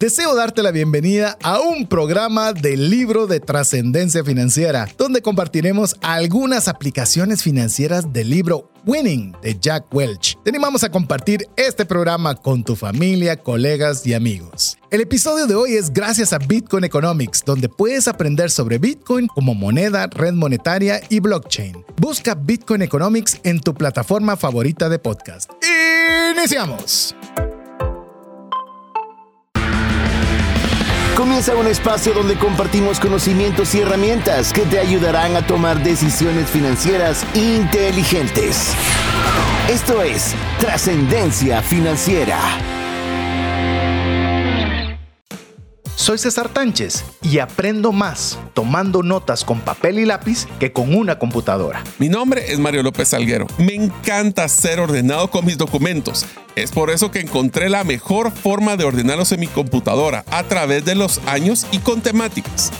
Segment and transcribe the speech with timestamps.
[0.00, 6.68] Deseo darte la bienvenida a un programa del libro de trascendencia financiera, donde compartiremos algunas
[6.68, 10.38] aplicaciones financieras del libro Winning de Jack Welch.
[10.44, 14.78] Te animamos a compartir este programa con tu familia, colegas y amigos.
[14.92, 19.54] El episodio de hoy es gracias a Bitcoin Economics, donde puedes aprender sobre Bitcoin como
[19.54, 21.84] moneda, red monetaria y blockchain.
[21.96, 25.50] Busca Bitcoin Economics en tu plataforma favorita de podcast.
[26.36, 27.17] ¡Iniciamos!
[31.18, 37.26] Comienza un espacio donde compartimos conocimientos y herramientas que te ayudarán a tomar decisiones financieras
[37.34, 38.72] inteligentes.
[39.68, 42.77] Esto es Trascendencia Financiera.
[45.98, 51.18] Soy César Tánchez y aprendo más tomando notas con papel y lápiz que con una
[51.18, 51.82] computadora.
[51.98, 53.48] Mi nombre es Mario López Salguero.
[53.58, 56.24] Me encanta ser ordenado con mis documentos.
[56.54, 60.84] Es por eso que encontré la mejor forma de ordenarlos en mi computadora a través
[60.84, 62.70] de los años y con temáticas.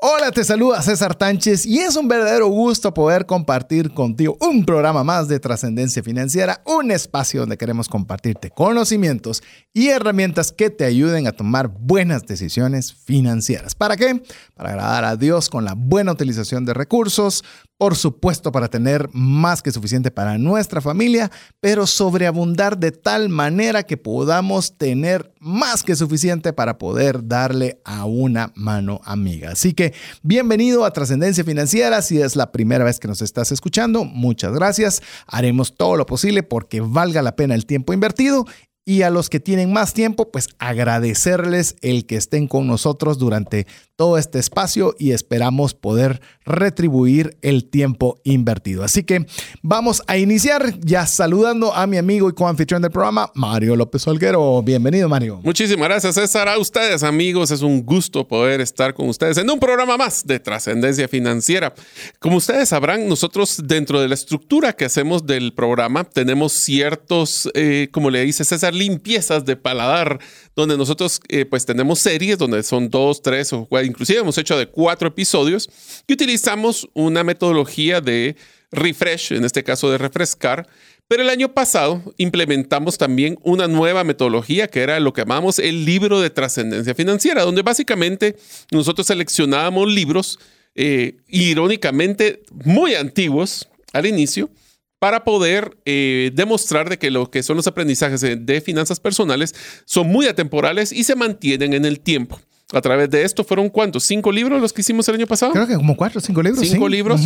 [0.00, 5.02] Hola, te saluda César Tánchez y es un verdadero gusto poder compartir contigo un programa
[5.02, 9.42] más de trascendencia financiera, un espacio donde queremos compartirte conocimientos
[9.74, 13.74] y herramientas que te ayuden a tomar buenas decisiones financieras.
[13.74, 14.22] ¿Para qué?
[14.54, 17.42] Para agradar a Dios con la buena utilización de recursos,
[17.78, 23.84] por supuesto para tener más que suficiente para nuestra familia, pero sobreabundar de tal manera
[23.84, 29.52] que podamos tener más que suficiente para poder darle a una mano amiga.
[29.52, 32.02] Así que bienvenido a Trascendencia Financiera.
[32.02, 35.00] Si es la primera vez que nos estás escuchando, muchas gracias.
[35.28, 38.44] Haremos todo lo posible porque valga la pena el tiempo invertido
[38.88, 43.66] y a los que tienen más tiempo, pues agradecerles el que estén con nosotros durante
[43.96, 48.84] todo este espacio y esperamos poder retribuir el tiempo invertido.
[48.84, 49.26] Así que
[49.60, 54.62] vamos a iniciar ya saludando a mi amigo y coanfitrión del programa, Mario López Olguero.
[54.62, 55.40] Bienvenido, Mario.
[55.42, 56.48] Muchísimas gracias, César.
[56.48, 60.40] A ustedes, amigos, es un gusto poder estar con ustedes en un programa más de
[60.40, 61.74] trascendencia financiera.
[62.20, 67.88] Como ustedes sabrán, nosotros dentro de la estructura que hacemos del programa tenemos ciertos, eh,
[67.92, 70.18] como le dice César, limpiezas de paladar,
[70.56, 74.66] donde nosotros eh, pues tenemos series donde son dos, tres o inclusive hemos hecho de
[74.66, 75.68] cuatro episodios
[76.06, 78.36] y utilizamos una metodología de
[78.70, 80.68] refresh, en este caso de refrescar.
[81.08, 85.86] Pero el año pasado implementamos también una nueva metodología que era lo que llamamos el
[85.86, 88.36] libro de trascendencia financiera, donde básicamente
[88.70, 90.38] nosotros seleccionábamos libros
[90.74, 94.50] eh, irónicamente muy antiguos al inicio
[94.98, 99.54] para poder eh, demostrar de que lo que son los aprendizajes de finanzas personales
[99.84, 102.40] son muy atemporales y se mantienen en el tiempo
[102.72, 103.44] a través de esto.
[103.44, 104.04] ¿Fueron cuántos?
[104.04, 105.52] ¿Cinco libros los que hicimos el año pasado?
[105.52, 106.66] Creo que como cuatro, cinco libros.
[106.66, 107.22] Cinco libros.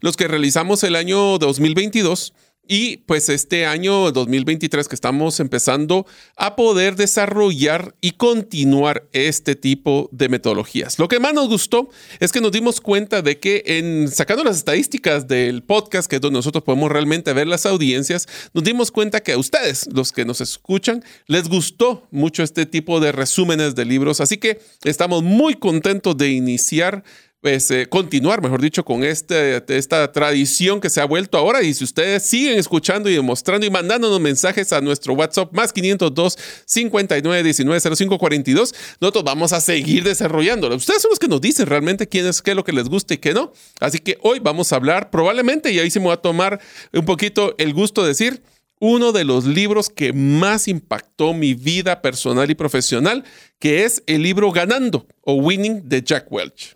[0.00, 2.34] Los que realizamos el año 2022
[2.68, 6.06] y pues este año 2023 que estamos empezando
[6.36, 10.98] a poder desarrollar y continuar este tipo de metodologías.
[10.98, 11.88] Lo que más nos gustó
[12.20, 16.22] es que nos dimos cuenta de que en sacando las estadísticas del podcast, que es
[16.22, 20.24] donde nosotros podemos realmente ver las audiencias, nos dimos cuenta que a ustedes, los que
[20.24, 24.20] nos escuchan, les gustó mucho este tipo de resúmenes de libros.
[24.20, 27.04] Así que estamos muy contentos de iniciar
[27.40, 31.62] pues, eh, continuar, mejor dicho, con este, esta tradición que se ha vuelto ahora.
[31.62, 36.36] Y si ustedes siguen escuchando y demostrando y mandándonos mensajes a nuestro WhatsApp más 502
[36.64, 40.74] 59 19 05 42, nosotros vamos a seguir desarrollándolo.
[40.74, 43.14] Ustedes son los que nos dicen realmente quién es, qué es lo que les gusta
[43.14, 43.52] y qué no.
[43.80, 46.60] Así que hoy vamos a hablar probablemente, y ahí sí me voy a tomar
[46.92, 48.42] un poquito el gusto de decir,
[48.78, 53.24] uno de los libros que más impactó mi vida personal y profesional,
[53.58, 56.75] que es el libro Ganando o Winning de Jack Welch.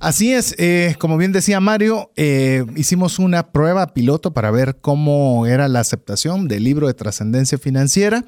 [0.00, 5.46] Así es, eh, como bien decía Mario, eh, hicimos una prueba piloto para ver cómo
[5.46, 8.24] era la aceptación del libro de trascendencia financiera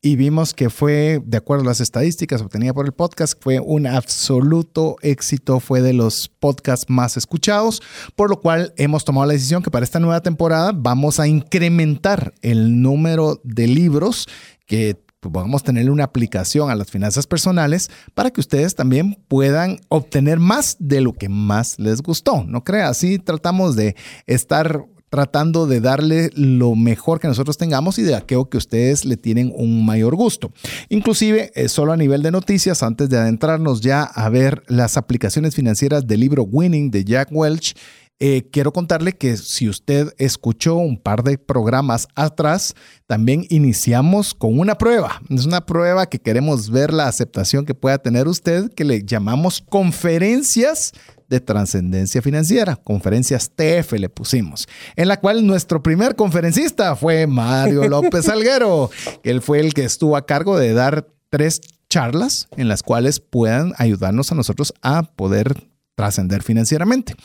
[0.00, 3.86] y vimos que fue, de acuerdo a las estadísticas obtenidas por el podcast, fue un
[3.86, 7.82] absoluto éxito, fue de los podcasts más escuchados,
[8.16, 12.34] por lo cual hemos tomado la decisión que para esta nueva temporada vamos a incrementar
[12.42, 14.26] el número de libros
[14.66, 19.78] que pues podamos tener una aplicación a las finanzas personales para que ustedes también puedan
[19.88, 22.42] obtener más de lo que más les gustó.
[22.42, 23.94] No crea, así tratamos de
[24.26, 29.16] estar tratando de darle lo mejor que nosotros tengamos y de aquello que ustedes le
[29.16, 30.50] tienen un mayor gusto.
[30.88, 35.54] Inclusive, eh, solo a nivel de noticias, antes de adentrarnos ya a ver las aplicaciones
[35.54, 37.76] financieras del libro Winning de Jack Welch,
[38.24, 42.76] eh, quiero contarle que si usted escuchó un par de programas atrás,
[43.08, 45.20] también iniciamos con una prueba.
[45.28, 49.60] Es una prueba que queremos ver la aceptación que pueda tener usted, que le llamamos
[49.60, 50.92] conferencias
[51.28, 57.88] de trascendencia financiera, conferencias TF le pusimos, en la cual nuestro primer conferencista fue Mario
[57.88, 58.88] López Alguero,
[59.24, 61.60] él fue el que estuvo a cargo de dar tres
[61.90, 67.16] charlas en las cuales puedan ayudarnos a nosotros a poder trascender financieramente.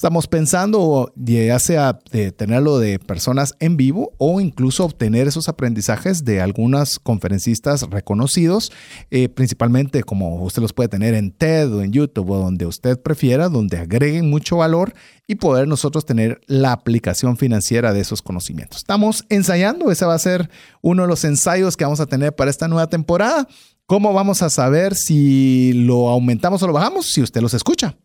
[0.00, 6.24] Estamos pensando ya sea de tenerlo de personas en vivo o incluso obtener esos aprendizajes
[6.24, 8.72] de algunas conferencistas reconocidos,
[9.10, 12.98] eh, principalmente como usted los puede tener en TED o en YouTube o donde usted
[12.98, 14.94] prefiera, donde agreguen mucho valor
[15.26, 18.78] y poder nosotros tener la aplicación financiera de esos conocimientos.
[18.78, 20.48] Estamos ensayando, ese va a ser
[20.80, 23.46] uno de los ensayos que vamos a tener para esta nueva temporada.
[23.84, 27.04] ¿Cómo vamos a saber si lo aumentamos o lo bajamos?
[27.04, 27.98] Si usted los escucha.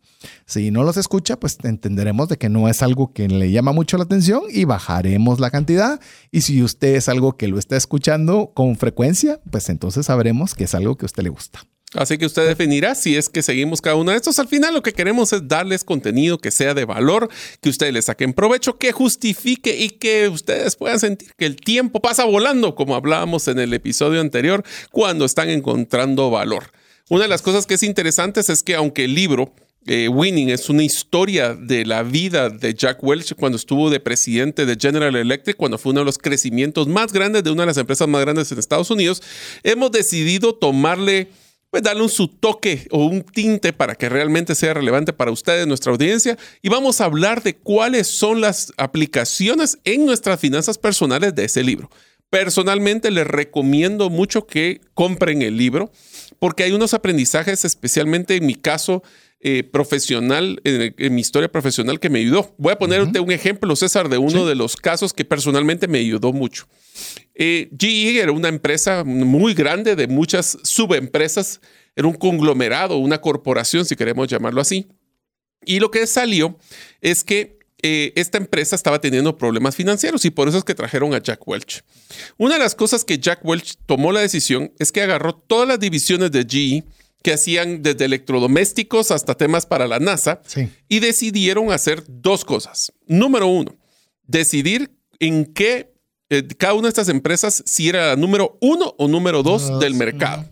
[0.46, 3.96] Si no los escucha, pues entenderemos de que no es algo que le llama mucho
[3.96, 6.00] la atención y bajaremos la cantidad.
[6.30, 10.64] Y si usted es algo que lo está escuchando con frecuencia, pues entonces sabremos que
[10.64, 11.60] es algo que a usted le gusta.
[11.94, 14.38] Así que usted definirá si es que seguimos cada uno de estos.
[14.38, 17.28] Al final lo que queremos es darles contenido que sea de valor,
[17.60, 22.02] que ustedes le saquen provecho, que justifique y que ustedes puedan sentir que el tiempo
[22.02, 26.72] pasa volando, como hablábamos en el episodio anterior, cuando están encontrando valor.
[27.08, 29.52] Una de las cosas que es interesante es que aunque el libro
[29.86, 34.66] eh, Winning es una historia de la vida de Jack Welch cuando estuvo de presidente
[34.66, 37.76] de General Electric, cuando fue uno de los crecimientos más grandes de una de las
[37.76, 39.22] empresas más grandes en Estados Unidos.
[39.62, 41.28] Hemos decidido tomarle,
[41.70, 45.68] pues darle un su toque o un tinte para que realmente sea relevante para ustedes,
[45.68, 51.32] nuestra audiencia, y vamos a hablar de cuáles son las aplicaciones en nuestras finanzas personales
[51.36, 51.90] de ese libro.
[52.28, 55.92] Personalmente les recomiendo mucho que compren el libro
[56.40, 59.02] porque hay unos aprendizajes, especialmente en mi caso,
[59.48, 62.52] eh, profesional, en, mi historia profesional que me ayudó.
[62.58, 66.32] Voy a ponerte un ejemplo, César, de uno de los casos que personalmente me ayudó
[66.32, 66.66] mucho.
[67.32, 71.60] Eh, GE era una empresa muy grande de muchas subempresas,
[71.94, 74.88] era un conglomerado, una corporación, si queremos llamarlo así.
[75.64, 76.58] Y lo que salió
[77.00, 81.14] es que eh, esta empresa estaba teniendo problemas financieros y por eso es que trajeron
[81.14, 81.84] a Jack Welch.
[82.36, 85.78] Una de las cosas que Jack Welch tomó la decisión es que agarró todas las
[85.78, 86.84] divisiones de GE
[87.22, 90.40] que hacían desde electrodomésticos hasta temas para la NASA
[90.88, 92.92] y decidieron hacer dos cosas.
[93.06, 93.74] Número uno,
[94.26, 95.92] decidir en qué
[96.28, 99.94] eh, cada una de estas empresas si era la número uno o número dos del
[99.94, 100.44] mercado.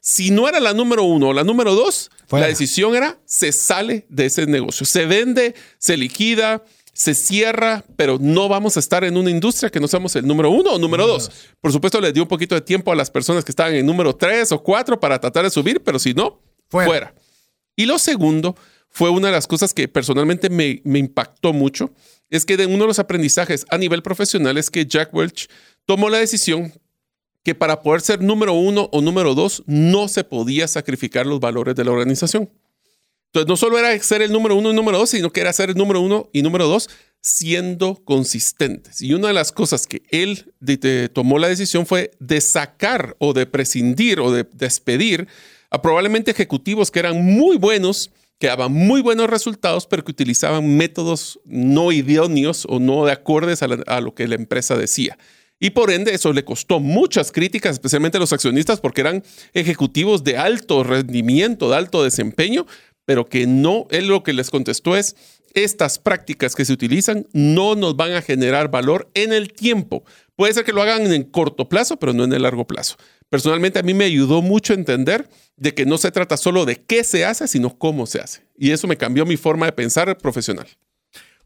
[0.00, 4.04] Si no era la número uno o la número dos, la decisión era se sale
[4.08, 9.16] de ese negocio, se vende, se liquida, se cierra, pero no vamos a estar en
[9.16, 11.30] una industria que no seamos el número uno o número dos.
[11.60, 14.14] Por supuesto, le dio un poquito de tiempo a las personas que estaban en número
[14.14, 17.14] tres o cuatro para tratar de subir, pero si no, fuera.
[17.76, 18.54] Y lo segundo
[18.90, 21.90] fue una de las cosas que personalmente me, me impactó mucho,
[22.28, 25.48] es que de uno de los aprendizajes a nivel profesional es que Jack Welch
[25.86, 26.72] tomó la decisión
[27.42, 31.74] que para poder ser número uno o número dos no se podía sacrificar los valores
[31.74, 32.50] de la organización.
[33.32, 35.70] Entonces, no solo era ser el número uno y número dos, sino que era ser
[35.70, 36.90] el número uno y número dos
[37.22, 39.00] siendo consistentes.
[39.00, 40.52] Y una de las cosas que él
[41.14, 45.28] tomó la decisión fue de sacar o de prescindir o de despedir
[45.70, 50.76] a probablemente ejecutivos que eran muy buenos, que daban muy buenos resultados, pero que utilizaban
[50.76, 55.16] métodos no idóneos o no de acordes a, a lo que la empresa decía.
[55.58, 59.22] Y por ende eso le costó muchas críticas, especialmente a los accionistas, porque eran
[59.54, 62.66] ejecutivos de alto rendimiento, de alto desempeño,
[63.04, 65.16] pero que no, él lo que les contestó es,
[65.54, 70.04] estas prácticas que se utilizan no nos van a generar valor en el tiempo.
[70.36, 72.96] Puede ser que lo hagan en corto plazo, pero no en el largo plazo.
[73.28, 76.76] Personalmente a mí me ayudó mucho a entender de que no se trata solo de
[76.76, 78.42] qué se hace, sino cómo se hace.
[78.56, 80.66] Y eso me cambió mi forma de pensar profesional.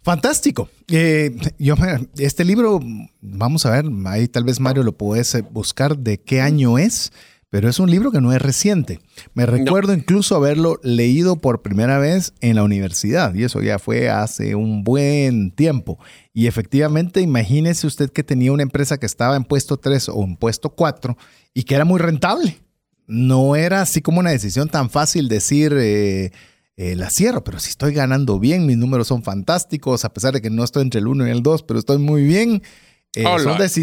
[0.03, 0.71] Fantástico.
[0.89, 1.75] Eh, yo,
[2.17, 2.81] este libro,
[3.21, 7.13] vamos a ver, ahí tal vez Mario lo puedes buscar de qué año es
[7.51, 9.01] pero es un libro que no es reciente.
[9.35, 14.11] Me recuerdo incluso haberlo leído por primera vez en la universidad y eso ya fue
[14.11, 15.99] hace un buen tiempo.
[16.33, 20.37] Y efectivamente, imagínese usted que tenía una empresa que estaba en puesto 3 o en
[20.37, 21.17] puesto 4
[21.55, 22.59] y que era muy rentable.
[23.07, 25.75] No era así como una decisión tan fácil decir...
[25.79, 26.33] Eh,
[26.79, 30.43] eh, la cierro, pero si estoy ganando bien, mis números son fantásticos, a pesar de
[30.43, 32.63] que no estoy entre el 1 y el 2, pero estoy muy bien.
[33.15, 33.25] Eh,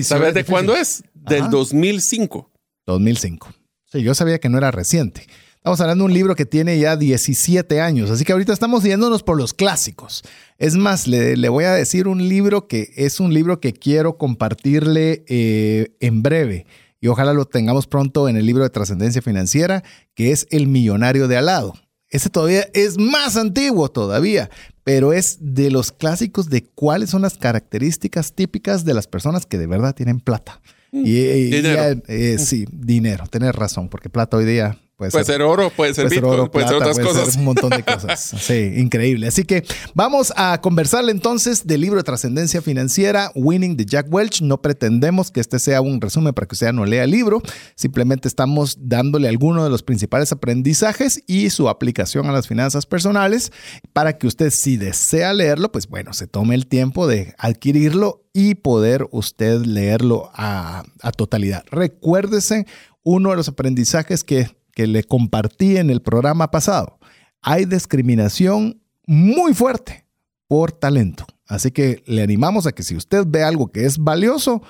[0.03, 1.03] ¿Sabes de cuándo es?
[1.15, 2.52] Del 2005.
[2.85, 3.49] 2005.
[3.85, 5.27] Sí, yo sabía que no era reciente.
[5.55, 9.23] Estamos hablando de un libro que tiene ya 17 años, así que ahorita estamos yéndonos
[9.23, 10.23] por los clásicos.
[10.57, 15.23] Es más, le, voy a decir un libro que es un libro que quiero compartirle
[15.29, 16.65] eh, en breve
[16.99, 19.83] y ojalá lo tengamos pronto en el libro de trascendencia financiera,
[20.15, 21.73] que es El millonario de alado.
[22.09, 24.49] Ese todavía es más antiguo todavía,
[24.83, 29.57] pero es de los clásicos de cuáles son las características típicas de las personas que
[29.57, 30.61] de verdad tienen plata.
[30.93, 32.01] Y, dinero.
[32.07, 36.05] Eh, sí, dinero, tenés razón, porque plata hoy día Puede, Puede ser oro, puede ser
[36.05, 37.35] puede ser oro, puede ser plata, otras puede ser cosas.
[37.37, 38.35] un montón de cosas.
[38.43, 39.27] Sí, increíble.
[39.27, 39.63] Así que
[39.95, 44.41] vamos a conversarle entonces del libro de trascendencia financiera, Winning de Jack Welch.
[44.41, 47.41] No pretendemos que este sea un resumen para que usted no lea el libro.
[47.75, 53.51] Simplemente estamos dándole algunos de los principales aprendizajes y su aplicación a las finanzas personales
[53.93, 58.55] para que usted, si desea leerlo, pues bueno, se tome el tiempo de adquirirlo y
[58.55, 61.63] poder usted leerlo a, a totalidad.
[61.71, 62.65] Recuérdese
[63.03, 66.99] uno de los aprendizajes que, que le compartí en el programa pasado.
[67.41, 70.05] Hay discriminación muy fuerte
[70.47, 71.25] por talento.
[71.47, 74.63] Así que le animamos a que si usted ve algo que es valioso,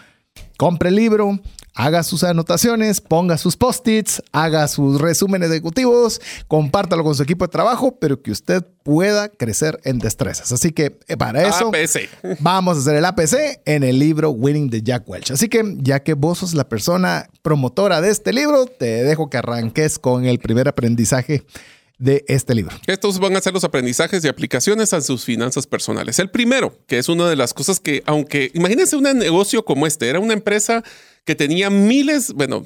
[0.57, 1.39] compre el libro,
[1.73, 7.51] haga sus anotaciones, ponga sus post-its, haga sus resúmenes ejecutivos, compártalo con su equipo de
[7.51, 10.51] trabajo, pero que usted pueda crecer en destrezas.
[10.51, 12.37] Así que eh, para eso APC.
[12.39, 15.31] vamos a hacer el APC en el libro Winning de Jack Welch.
[15.31, 19.37] Así que ya que vos sos la persona promotora de este libro, te dejo que
[19.37, 21.43] arranques con el primer aprendizaje
[21.97, 22.75] de este libro.
[22.87, 26.19] Estos van a ser los aprendizajes y aplicaciones a sus finanzas personales.
[26.19, 30.09] El primero, que es una de las cosas que, aunque imagínense un negocio como este,
[30.09, 30.83] era una empresa
[31.23, 32.65] que tenía miles, bueno,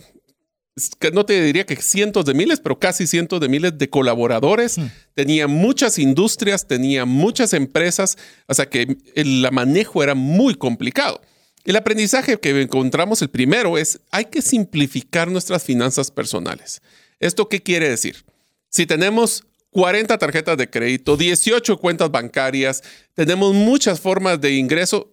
[1.00, 4.78] que no te diría que cientos de miles, pero casi cientos de miles de colaboradores,
[5.14, 8.18] tenía muchas industrias, tenía muchas empresas,
[8.48, 11.22] o sea que el manejo era muy complicado.
[11.64, 16.82] El aprendizaje que encontramos, el primero, es hay que simplificar nuestras finanzas personales.
[17.20, 18.24] ¿Esto qué quiere decir?
[18.70, 22.84] Si tenemos 40 tarjetas de crédito, 18 cuentas bancarias,
[23.14, 25.12] tenemos muchas formas de ingreso,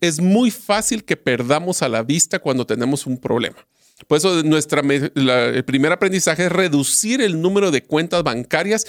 [0.00, 3.66] es muy fácil que perdamos a la vista cuando tenemos un problema.
[4.06, 8.86] Por eso nuestra, el primer aprendizaje es reducir el número de cuentas bancarias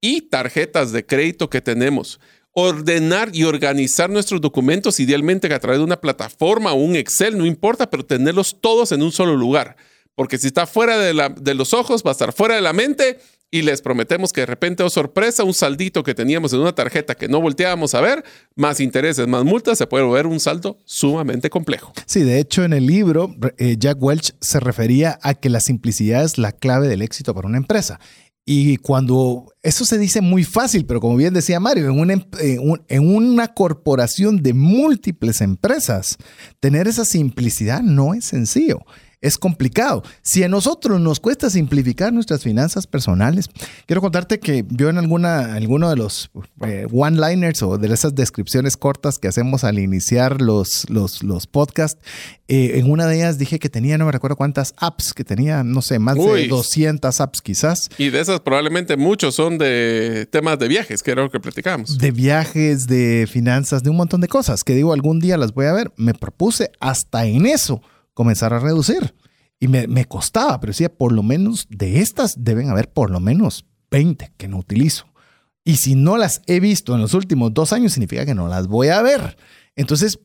[0.00, 2.20] y tarjetas de crédito que tenemos.
[2.52, 7.44] Ordenar y organizar nuestros documentos, idealmente a través de una plataforma o un Excel, no
[7.44, 9.76] importa, pero tenerlos todos en un solo lugar.
[10.16, 13.18] Porque si está fuera de, los ojos, va a estar fuera de la mente
[13.50, 17.14] y les prometemos que de repente, oh sorpresa, un saldito que teníamos en una tarjeta
[17.14, 18.24] que no volteábamos a ver,
[18.56, 21.92] más intereses, más multas, se puede volver un saldo sumamente complejo.
[22.06, 26.24] Sí, de hecho en el libro eh, Jack Welch se refería a que la simplicidad
[26.24, 28.00] es la clave del éxito para una empresa.
[28.48, 32.14] Y cuando eso se dice muy fácil, pero como bien decía Mario, en una,
[32.60, 36.16] un- en una corporación de múltiples empresas,
[36.60, 38.80] tener esa simplicidad no es sencillo.
[39.26, 40.04] Es complicado.
[40.22, 43.50] Si a nosotros nos cuesta simplificar nuestras finanzas personales,
[43.84, 46.30] quiero contarte que yo en alguna, alguno de los
[46.64, 52.00] eh, one-liners o de esas descripciones cortas que hacemos al iniciar los, los, los podcasts,
[52.46, 55.64] eh, en una de ellas dije que tenía, no me recuerdo cuántas apps, que tenía,
[55.64, 56.46] no sé, más de Uy.
[56.46, 57.90] 200 apps quizás.
[57.98, 61.98] Y de esas probablemente muchos son de temas de viajes, que era lo que platicábamos.
[61.98, 65.66] de viajes, de finanzas, de un montón de cosas que digo algún día las voy
[65.66, 65.90] a ver.
[65.96, 67.82] Me propuse hasta en eso
[68.16, 69.14] comenzar a reducir
[69.60, 73.20] y me, me costaba, pero decía por lo menos de estas deben haber por lo
[73.20, 75.06] menos 20 que no utilizo.
[75.64, 78.68] Y si no las he visto en los últimos dos años, significa que no las
[78.68, 79.36] voy a ver.
[79.74, 80.18] Entonces,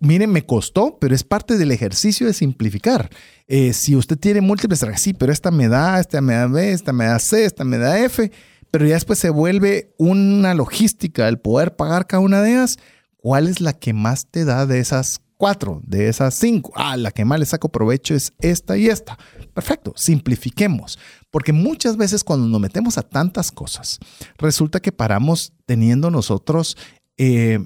[0.00, 3.08] miren, me costó, pero es parte del ejercicio de simplificar.
[3.46, 6.92] Eh, si usted tiene múltiples sí, pero esta me da, esta me da B, esta
[6.92, 8.32] me da C, esta me da F,
[8.72, 12.78] pero ya después se vuelve una logística el poder pagar cada una de ellas.
[13.16, 16.72] ¿Cuál es la que más te da de esas cuatro, de esas cinco?
[16.74, 19.16] Ah, la que más le saco provecho es esta y esta.
[19.54, 20.98] Perfecto, simplifiquemos.
[21.30, 23.98] Porque muchas veces cuando nos metemos a tantas cosas,
[24.36, 26.76] resulta que paramos teniendo nosotros
[27.16, 27.60] eh,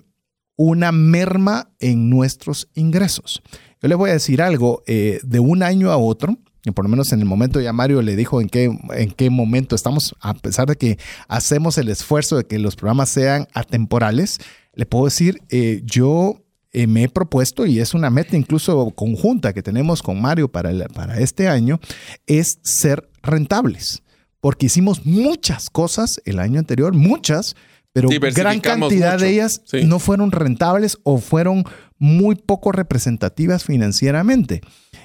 [0.56, 3.42] una merma en nuestros ingresos.
[3.80, 6.88] Yo les voy a decir algo, eh, de un año a otro, y por lo
[6.88, 10.34] menos en el momento ya Mario le dijo en qué, en qué momento estamos, a
[10.34, 14.38] pesar de que hacemos el esfuerzo de que los programas sean atemporales,
[14.74, 16.41] le puedo decir, eh, yo
[16.72, 20.70] eh, me he propuesto, y es una meta incluso conjunta que tenemos con Mario para,
[20.70, 21.80] el- para este año,
[22.26, 24.02] es ser rentables.
[24.40, 27.54] Porque hicimos muchas cosas el año anterior, muchas,
[27.92, 29.84] pero gran cantidad mucho, de ellas sí.
[29.84, 31.64] no fueron rentables o fueron
[31.98, 34.62] muy poco representativas financieramente.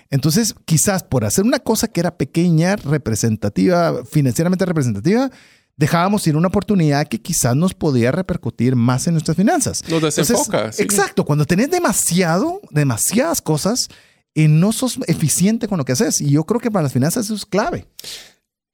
[0.10, 5.30] Entonces, quizás por hacer una cosa que era pequeña, representativa, financieramente representativa,
[5.78, 9.84] dejábamos ir una oportunidad que quizás nos podía repercutir más en nuestras finanzas.
[9.90, 10.84] Nos desenfoca, sí.
[10.84, 13.88] Exacto, cuando tenés demasiado, demasiadas cosas,
[14.34, 16.20] y no sos eficiente con lo que haces.
[16.22, 17.86] Y yo creo que para las finanzas eso es clave.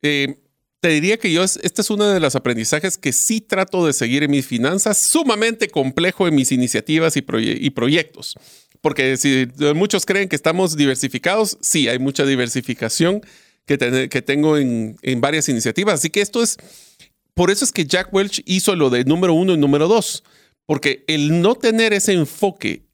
[0.01, 0.39] Eh,
[0.81, 3.93] te diría que yo, es- este es uno de los aprendizajes que sí trato de
[3.93, 8.35] seguir en mis finanzas, sumamente complejo en mis iniciativas y, proye- y proyectos.
[8.81, 13.21] Porque si muchos creen que estamos diversificados, sí, hay mucha diversificación
[13.65, 16.01] que, ten- que tengo en, en varias iniciativas.
[16.01, 16.57] Así que esto es,
[17.33, 20.23] por eso es que Jack Welch hizo lo de número uno y número dos,
[20.65, 22.85] porque el no tener ese enfoque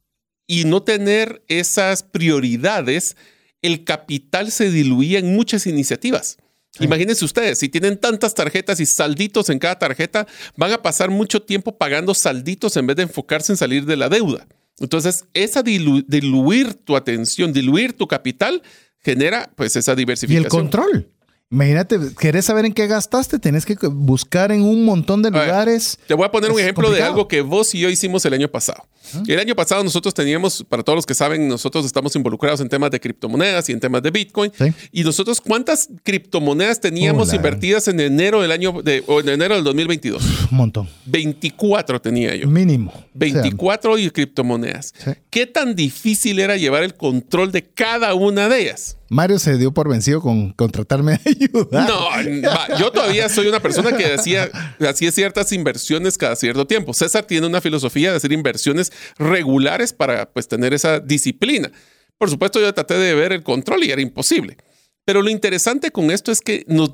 [0.47, 3.15] y no tener esas prioridades,
[3.61, 6.37] el capital se diluía en muchas iniciativas.
[6.79, 11.41] Imagínense ustedes, si tienen tantas tarjetas y salditos en cada tarjeta, van a pasar mucho
[11.41, 14.47] tiempo pagando salditos en vez de enfocarse en salir de la deuda.
[14.79, 18.61] Entonces, esa diluir tu atención, diluir tu capital,
[18.99, 20.43] genera pues esa diversificación.
[20.43, 21.11] Y el control.
[21.51, 23.39] Imagínate, ¿querés saber en qué gastaste?
[23.39, 25.97] Tenés que buscar en un montón de lugares.
[26.05, 28.49] te voy a poner un ejemplo de algo que vos y yo hicimos el año
[28.49, 28.85] pasado.
[29.27, 32.91] El año pasado nosotros teníamos, para todos los que saben, nosotros estamos involucrados en temas
[32.91, 34.51] de criptomonedas y en temas de Bitcoin.
[34.91, 39.63] Y nosotros, ¿cuántas criptomonedas teníamos invertidas en enero del año de, o en enero del
[39.63, 40.23] 2022?
[40.51, 40.87] Un montón.
[41.07, 42.47] 24 tenía yo.
[42.47, 42.93] Mínimo.
[43.15, 44.93] 24 y criptomonedas.
[45.31, 48.98] ¿Qué tan difícil era llevar el control de cada una de ellas?
[49.09, 51.89] Mario se dio por vencido con contratarme a ayudar.
[51.89, 54.49] No, yo todavía soy una persona que hacía,
[54.87, 56.93] hacía ciertas inversiones cada cierto tiempo.
[56.93, 61.71] César tiene una filosofía de hacer inversiones regulares para pues, tener esa disciplina.
[62.17, 64.57] Por supuesto, yo traté de ver el control y era imposible.
[65.05, 66.91] Pero lo interesante con esto es que nos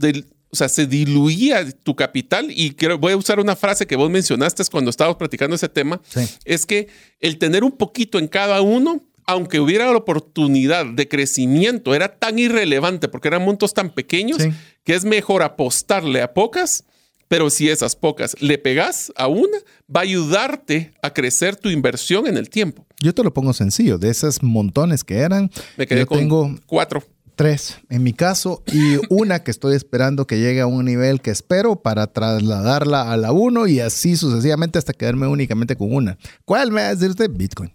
[0.49, 4.09] o sea, se diluía tu capital y quiero, voy a usar una frase que vos
[4.09, 5.99] mencionaste cuando estábamos practicando ese tema,
[6.45, 6.87] es que
[7.19, 12.39] el tener un poquito en cada uno aunque hubiera la oportunidad de crecimiento, era tan
[12.39, 14.37] irrelevante porque eran montos tan pequeños
[14.83, 16.83] que es mejor apostarle a pocas,
[17.27, 19.57] pero si esas pocas le pegas a una,
[19.93, 22.85] va a ayudarte a crecer tu inversión en el tiempo.
[23.01, 27.03] Yo te lo pongo sencillo, de esas montones que eran, me quedé con tengo cuatro
[27.35, 31.31] tres en mi caso y una que estoy esperando que llegue a un nivel que
[31.31, 36.17] espero para trasladarla a la uno y así sucesivamente hasta quedarme únicamente con una.
[36.45, 37.29] ¿Cuál me va a decir usted?
[37.29, 37.73] Bitcoin.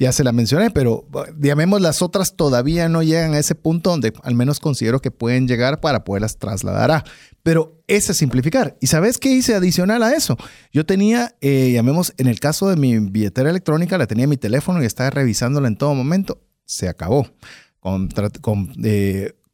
[0.00, 1.06] Ya se la mencioné, pero
[1.38, 5.48] llamemos las otras todavía no llegan a ese punto donde al menos considero que pueden
[5.48, 7.04] llegar para poderlas trasladar a.
[7.42, 8.76] Pero ese es simplificar.
[8.80, 10.36] ¿Y sabes qué hice adicional a eso?
[10.72, 14.36] Yo tenía, eh, llamemos, en el caso de mi billetera electrónica, la tenía en mi
[14.36, 16.42] teléfono y estaba revisándola en todo momento.
[16.64, 17.30] Se acabó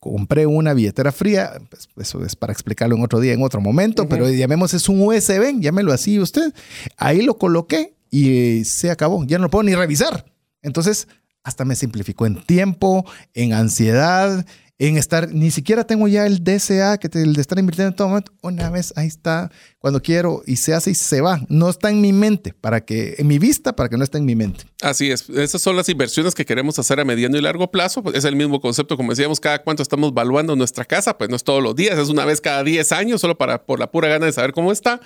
[0.01, 4.09] compré una billetera fría, pues, eso es para explicarlo en otro día, en otro momento,
[4.09, 6.53] pero llamemos es un USB, llámelo así usted.
[6.97, 10.25] Ahí lo coloqué y se acabó, ya no lo puedo ni revisar.
[10.61, 11.07] Entonces,
[11.45, 14.45] hasta me simplificó en tiempo, en ansiedad,
[14.89, 17.97] en estar, ni siquiera tengo ya el DCA, que te, el de estar invirtiendo en
[17.97, 21.41] todo momento, una vez ahí está, cuando quiero, y se hace y se va.
[21.49, 24.25] No está en mi mente, para que, en mi vista, para que no esté en
[24.25, 24.65] mi mente.
[24.81, 28.03] Así es, esas son las inversiones que queremos hacer a mediano y largo plazo.
[28.03, 31.37] Pues es el mismo concepto, como decíamos, cada cuánto estamos valuando nuestra casa, pues no
[31.37, 34.09] es todos los días, es una vez cada 10 años, solo para, por la pura
[34.09, 35.01] gana de saber cómo está.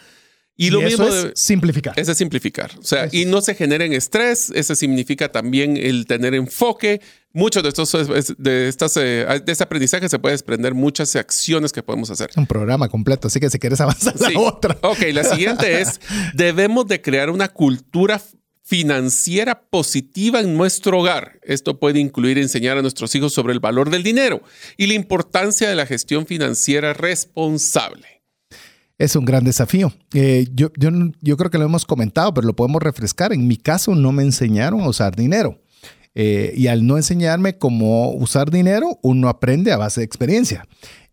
[0.59, 1.93] Y, lo mismo es simplificar.
[2.01, 2.71] Ese es simplificar.
[2.79, 4.51] O sea, y no se generen estrés.
[4.55, 7.03] Ese significa también el tener enfoque.
[7.37, 11.83] Muchos de estos de estas eh, de este aprendizaje se puede desprender muchas acciones que
[11.83, 12.31] podemos hacer.
[12.35, 14.79] Un programa completo, así que si quieres avanzar la otra.
[14.81, 16.01] Ok, la siguiente es
[16.35, 18.23] debemos de crear una cultura
[18.63, 21.39] financiera positiva en nuestro hogar.
[21.43, 24.41] Esto puede incluir enseñar a nuestros hijos sobre el valor del dinero
[24.79, 28.23] y la importancia de la gestión financiera responsable.
[28.97, 29.93] Es un gran desafío.
[30.15, 30.89] Eh, yo, yo,
[31.21, 33.35] yo, creo que lo hemos comentado, pero lo podemos refrescar.
[33.35, 35.61] En mi caso no me enseñaron a usar dinero.
[36.19, 40.67] Eh, y al no enseñarme cómo usar dinero, uno aprende a base de experiencia.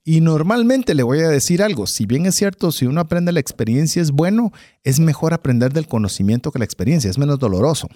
[0.05, 3.41] Y normalmente le voy a decir algo, si bien es cierto, si uno aprende la
[3.41, 4.51] experiencia es bueno,
[4.83, 7.89] es mejor aprender del conocimiento que la experiencia, es menos doloroso.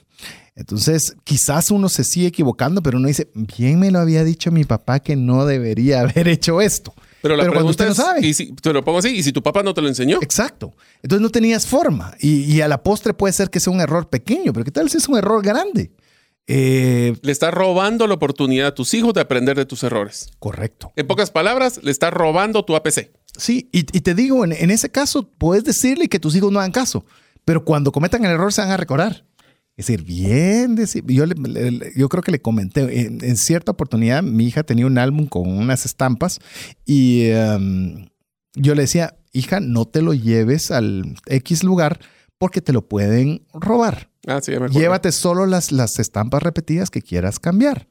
[0.56, 4.66] Entonces, quizás uno se sigue equivocando, pero uno dice, bien me lo había dicho mi
[4.66, 6.94] papá que no debería haber hecho esto.
[7.22, 8.26] Pero la pregunta usted no sabe.
[8.26, 10.20] Y si, te lo pongo así, ¿y si tu papá no te lo enseñó?
[10.22, 10.74] Exacto.
[11.02, 12.14] Entonces no tenías forma.
[12.20, 14.98] Y, a la postre puede ser que sea un error pequeño, pero ¿qué tal si
[14.98, 15.92] es un error grande?
[16.48, 20.32] Eh, le estás robando la oportunidad a tus hijos de aprender de tus errores.
[20.40, 20.94] Correcto.
[20.96, 23.12] En pocas palabras, le estás robando tu APC.
[23.38, 26.72] Sí, y, te digo, en, en, ese caso, puedes decirle que tus hijos no hagan
[26.72, 27.06] caso,
[27.46, 29.26] pero cuando cometan el error se van a recordar.
[29.78, 31.26] Es decir, bien, yo,
[31.96, 35.86] yo creo que le comenté, en, cierta oportunidad mi hija tenía un álbum con unas
[35.86, 36.40] estampas
[36.84, 38.08] y em,
[38.56, 42.00] yo le decía, hija, no te lo lleves al X lugar
[42.40, 44.10] porque te lo pueden robar.
[44.28, 47.88] Ah, sí, Llévate solo las, las estampas repetidas que quieras cambiar.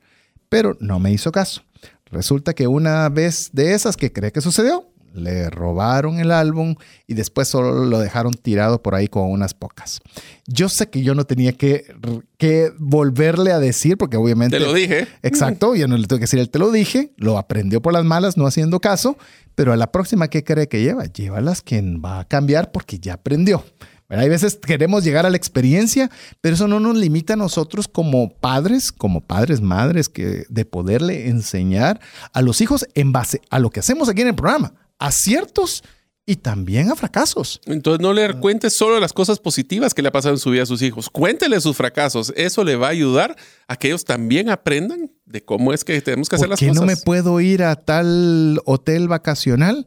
[0.49, 1.63] Pero no me hizo caso.
[2.11, 7.15] Resulta que una vez de esas que cree que sucedió, le robaron el álbum y
[7.15, 10.01] después solo lo dejaron tirado por ahí con unas pocas.
[10.47, 11.87] Yo sé que yo no tenía que,
[12.37, 14.59] que volverle a decir, porque obviamente...
[14.59, 15.09] Te lo dije.
[15.23, 18.05] Exacto, yo no le tengo que decir, él te lo dije, lo aprendió por las
[18.05, 19.17] malas, no haciendo caso,
[19.55, 21.07] pero a la próxima, ¿qué cree que lleva?
[21.07, 23.65] Lleva las que va a cambiar porque ya aprendió.
[24.09, 28.31] Hay veces queremos llegar a la experiencia, pero eso no nos limita a nosotros como
[28.31, 32.01] padres, como padres, madres, que de poderle enseñar
[32.33, 35.83] a los hijos en base a lo que hacemos aquí en el programa aciertos
[36.29, 37.61] y también a fracasos.
[37.67, 40.65] Entonces no le cuente solo las cosas positivas que le ha pasado en su vida
[40.65, 41.09] a sus hijos.
[41.09, 42.33] Cuéntele sus fracasos.
[42.37, 43.37] Eso le va a ayudar
[43.69, 46.71] a que ellos también aprendan de cómo es que tenemos que hacer las ¿Por qué
[46.71, 46.81] cosas.
[46.81, 49.87] no me puedo ir a tal hotel vacacional?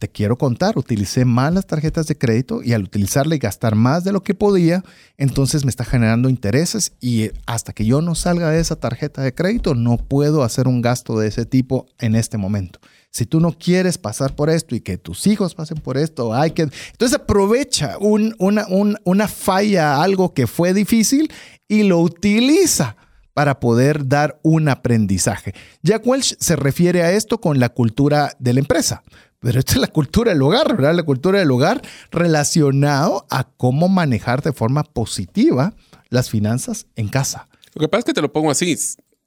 [0.00, 4.02] Te quiero contar, utilicé mal las tarjetas de crédito y al utilizarla y gastar más
[4.02, 4.82] de lo que podía,
[5.18, 9.34] entonces me está generando intereses y hasta que yo no salga de esa tarjeta de
[9.34, 12.80] crédito no puedo hacer un gasto de ese tipo en este momento.
[13.10, 16.52] Si tú no quieres pasar por esto y que tus hijos pasen por esto, hay
[16.52, 16.62] que...
[16.92, 21.30] Entonces aprovecha un- una, un- una falla, algo que fue difícil
[21.68, 22.96] y lo utiliza
[23.34, 25.54] para poder dar un aprendizaje.
[25.82, 29.02] Jack Welch se refiere a esto con la cultura de la empresa,
[29.40, 30.94] pero esta es la cultura del hogar, ¿verdad?
[30.94, 35.74] La cultura del hogar relacionado a cómo manejar de forma positiva
[36.10, 37.48] las finanzas en casa.
[37.74, 38.76] Lo que pasa es que te lo pongo así.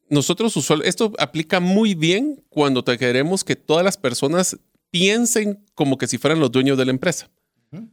[0.09, 4.57] Nosotros usual, esto aplica muy bien cuando te queremos que todas las personas
[4.91, 7.29] piensen como que si fueran los dueños de la empresa.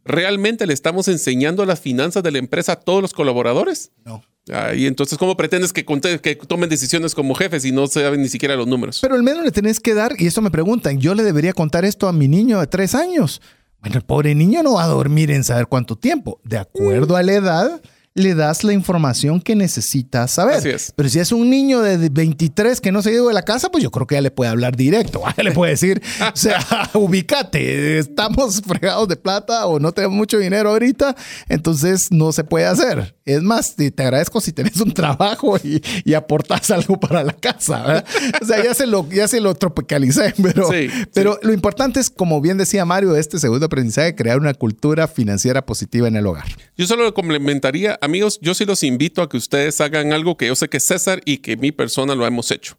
[0.04, 3.92] ¿Realmente le estamos enseñando las finanzas de la empresa a todos los colaboradores?
[4.04, 4.22] No.
[4.52, 8.56] Ah, y entonces, ¿cómo pretendes que, tomen decisiones como jefes y no saben ni siquiera
[8.56, 8.98] los números?
[9.00, 11.84] Pero al menos le tenés que dar, y esto me preguntan, yo le debería contar
[11.84, 13.40] esto a mi niño de tres años.
[13.80, 16.40] Bueno, el pobre niño no va a dormir en saber cuánto tiempo.
[16.44, 17.82] De acuerdo a la edad,
[18.20, 20.56] le das la información que necesita saber.
[20.56, 20.92] Así es.
[20.94, 23.70] Pero si es un niño de 23 que no se ha ido de la casa,
[23.70, 25.22] pues yo creo que ya le puede hablar directo.
[25.37, 26.61] Ya le puede decir, o sea,
[26.94, 31.16] ubícate, estamos fregados de plata o no tenemos mucho dinero ahorita,
[31.48, 33.16] entonces no se puede hacer.
[33.24, 37.83] Es más, te agradezco si tenés un trabajo y, y aportas algo para la casa.
[37.83, 38.06] ¿verdad?
[38.40, 42.11] O sea, ya se lo, ya se lo tropicalicé, pero, Sí, pero lo importante es,
[42.11, 46.46] como bien decía Mario, este segundo aprendizaje, crear una cultura financiera positiva en el hogar.
[46.76, 50.48] Yo solo lo complementaría, amigos, yo sí los invito a que ustedes hagan algo que
[50.48, 52.76] yo sé que César y que mi persona lo hemos hecho.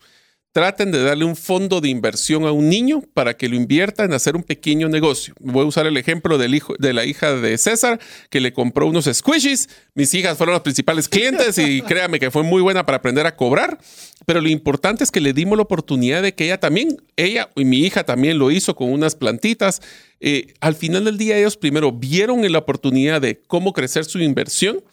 [0.51, 4.11] Traten de darle un fondo de inversión a un niño para que lo invierta en
[4.11, 5.33] hacer un pequeño negocio.
[5.39, 8.85] Voy a usar el ejemplo del hijo, de la hija de César, que le compró
[8.87, 9.69] unos squishies.
[9.95, 13.37] Mis hijas fueron las principales clientes y créame que fue muy buena para aprender a
[13.37, 13.77] cobrar.
[14.25, 17.63] Pero lo importante es que le dimos la oportunidad de que ella también, ella y
[17.63, 19.81] mi hija también lo hizo con unas plantitas.
[20.19, 24.83] Eh, al final del día ellos primero vieron la oportunidad de cómo crecer su inversión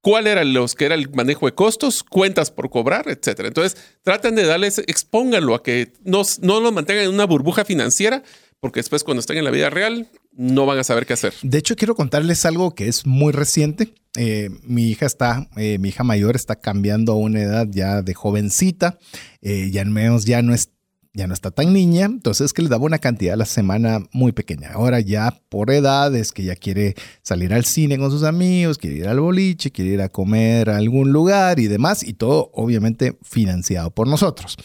[0.00, 3.48] cuál era los que era el manejo de costos, cuentas por cobrar, etcétera.
[3.48, 8.22] Entonces, traten de darles, expónganlo a que no, no lo mantengan en una burbuja financiera,
[8.60, 11.34] porque después cuando estén en la vida real no van a saber qué hacer.
[11.42, 13.92] De hecho, quiero contarles algo que es muy reciente.
[14.16, 18.14] Eh, mi hija está, eh, mi hija mayor está cambiando a una edad ya de
[18.14, 18.98] jovencita,
[19.42, 20.70] eh, ya menos ya no es
[21.18, 24.30] ya no está tan niña, entonces que le daba una cantidad a la semana muy
[24.30, 24.70] pequeña.
[24.72, 28.98] Ahora ya por edad es que ya quiere salir al cine con sus amigos, quiere
[28.98, 33.18] ir al boliche, quiere ir a comer a algún lugar y demás, y todo obviamente
[33.22, 34.56] financiado por nosotros.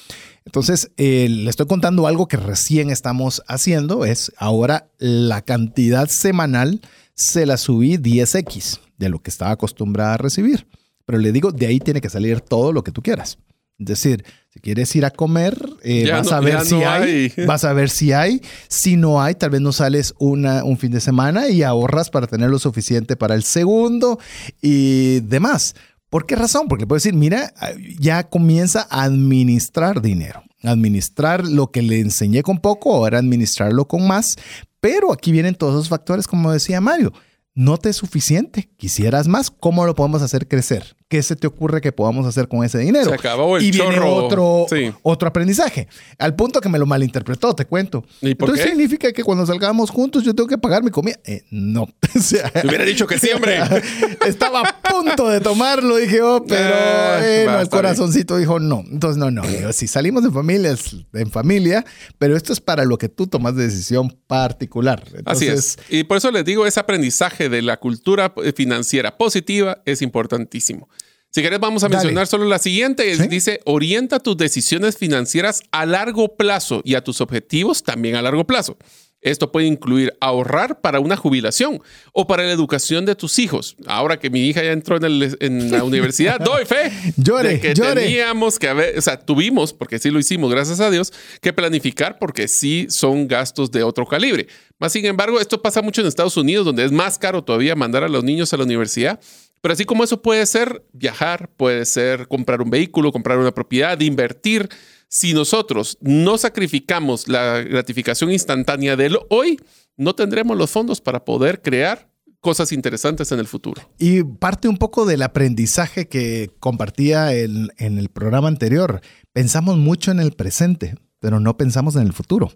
[0.46, 6.82] Entonces, eh, le estoy contando algo que recién estamos haciendo, es ahora la cantidad semanal
[7.16, 10.68] se la subí 10x de lo que estaba acostumbrada a recibir.
[11.06, 13.39] Pero le digo, de ahí tiene que salir todo lo que tú quieras.
[13.84, 17.32] Es decir, si quieres ir a comer, eh, vas no- a ver si no hay,
[17.36, 17.46] hay.
[17.48, 18.41] vas a ver si hay.
[18.67, 22.28] Si no hay, tal vez no sales una, un fin de semana y ahorras para
[22.28, 24.19] tener lo suficiente para el segundo
[24.62, 25.76] y demás.
[26.10, 26.67] ¿Por qué razón?
[26.67, 27.52] Porque le puedo decir, mira,
[28.00, 30.43] ya comienza a administrar dinero.
[30.62, 34.36] Administrar lo que le enseñé con poco, ahora administrarlo con más.
[34.80, 37.12] Pero aquí vienen todos esos factores, como decía Mario.
[37.56, 40.96] No te es suficiente, quisieras más, ¿cómo lo podemos hacer crecer?
[41.13, 43.10] ¿Qué se te ocurre que podamos hacer con ese dinero?
[43.10, 44.15] Se acabó el y viene chorro.
[44.15, 44.91] otro, Sí.
[45.04, 45.88] otro aprendizaje.
[46.17, 48.04] Al punto que me lo malinterpretó, te cuento.
[48.19, 48.71] ¿Y por Entonces qué?
[48.71, 51.19] significa que cuando salgamos juntos yo tengo que pagar mi comida.
[51.23, 51.88] Eh, no.
[52.15, 53.60] O sea, Te hubiera dicho que sí, hombre.
[54.26, 58.84] estaba a punto de tomarlo, dije, oh, pero Ah, eh, no, el corazoncito dijo no.
[58.89, 59.41] Entonces, no, no.
[59.47, 61.86] Digo, si salimos de familia, es en familia,
[62.17, 65.04] pero esto es para lo que tú tomas de decisión particular.
[65.26, 65.78] Así es.
[65.89, 70.89] Y por eso les digo, ese aprendizaje de la cultura eh, financiera positiva es importantísimo.
[71.34, 71.96] Si querés, vamos a Dale.
[71.98, 73.15] mencionar solo la siguiente.
[73.15, 73.28] Sí.
[73.28, 78.46] Dice, orienta tus decisiones financieras a largo plazo y a tus objetivos también a largo
[78.46, 78.78] plazo.
[79.19, 83.78] Esto puede incluir ahorrar para una jubilación o para la educación de tus hijos.
[83.88, 87.60] Ahora que mi hija ya entró en, el- en la universidad, doy fe Llore, de
[87.62, 88.02] que llore.
[88.04, 92.19] teníamos que haber, o sea, tuvimos, porque sí lo hicimos, gracias a Dios, que planificar
[92.19, 94.48] porque sí son gastos de otro calibre.
[94.78, 98.04] Más sin embargo, esto pasa mucho en Estados Unidos, donde es más caro todavía mandar
[98.04, 99.22] a los niños a la universidad.
[99.63, 103.97] Pero así como eso puede ser viajar, puede ser comprar un vehículo, comprar una propiedad,
[104.02, 104.67] invertir.
[105.08, 109.58] Si nosotros no sacrificamos la gratificación instantánea del hoy,
[109.95, 113.82] no tendremos los fondos para poder crear cosas interesantes en el futuro.
[113.97, 118.99] Y parte un poco del aprendizaje que compartía en, en el programa anterior.
[119.32, 122.52] Pensamos mucho en el presente, pero no pensamos en el futuro.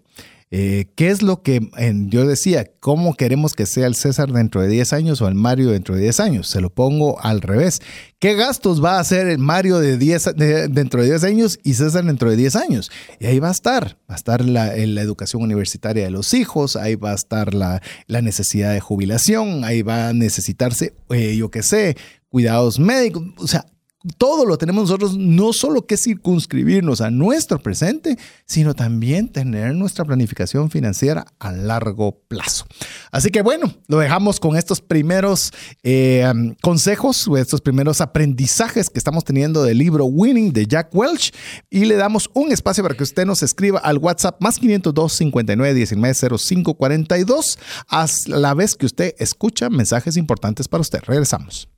[0.50, 1.60] Eh, ¿Qué es lo que
[2.06, 2.70] yo decía?
[2.80, 6.02] ¿Cómo queremos que sea el César dentro de 10 años o el Mario dentro de
[6.02, 6.48] 10 años?
[6.48, 7.80] Se lo pongo al revés.
[8.18, 10.34] ¿Qué gastos va a hacer el Mario de 10,
[10.70, 12.90] dentro de 10 años y César dentro de 10 años?
[13.20, 13.98] Y ahí va a estar.
[14.10, 18.22] Va a estar la, educación universitaria de los hijos, ahí va a estar la, la
[18.22, 21.96] necesidad de jubilación, ahí va a necesitarse, eh, yo qué sé,
[22.28, 23.22] cuidados médicos.
[23.36, 23.66] O sea,
[24.16, 30.04] todo lo tenemos nosotros, no solo que circunscribirnos a nuestro presente, sino también tener nuestra
[30.04, 32.66] planificación financiera a largo plazo.
[33.10, 36.24] Así que bueno, lo dejamos con estos primeros eh,
[36.62, 41.32] consejos estos primeros aprendizajes que estamos teniendo del libro Winning de Jack Welch
[41.70, 45.74] y le damos un espacio para que usted nos escriba al WhatsApp más 502 59
[45.74, 51.00] 19 05 42 a la vez que usted escucha mensajes importantes para usted.
[51.06, 51.77] Regresamos.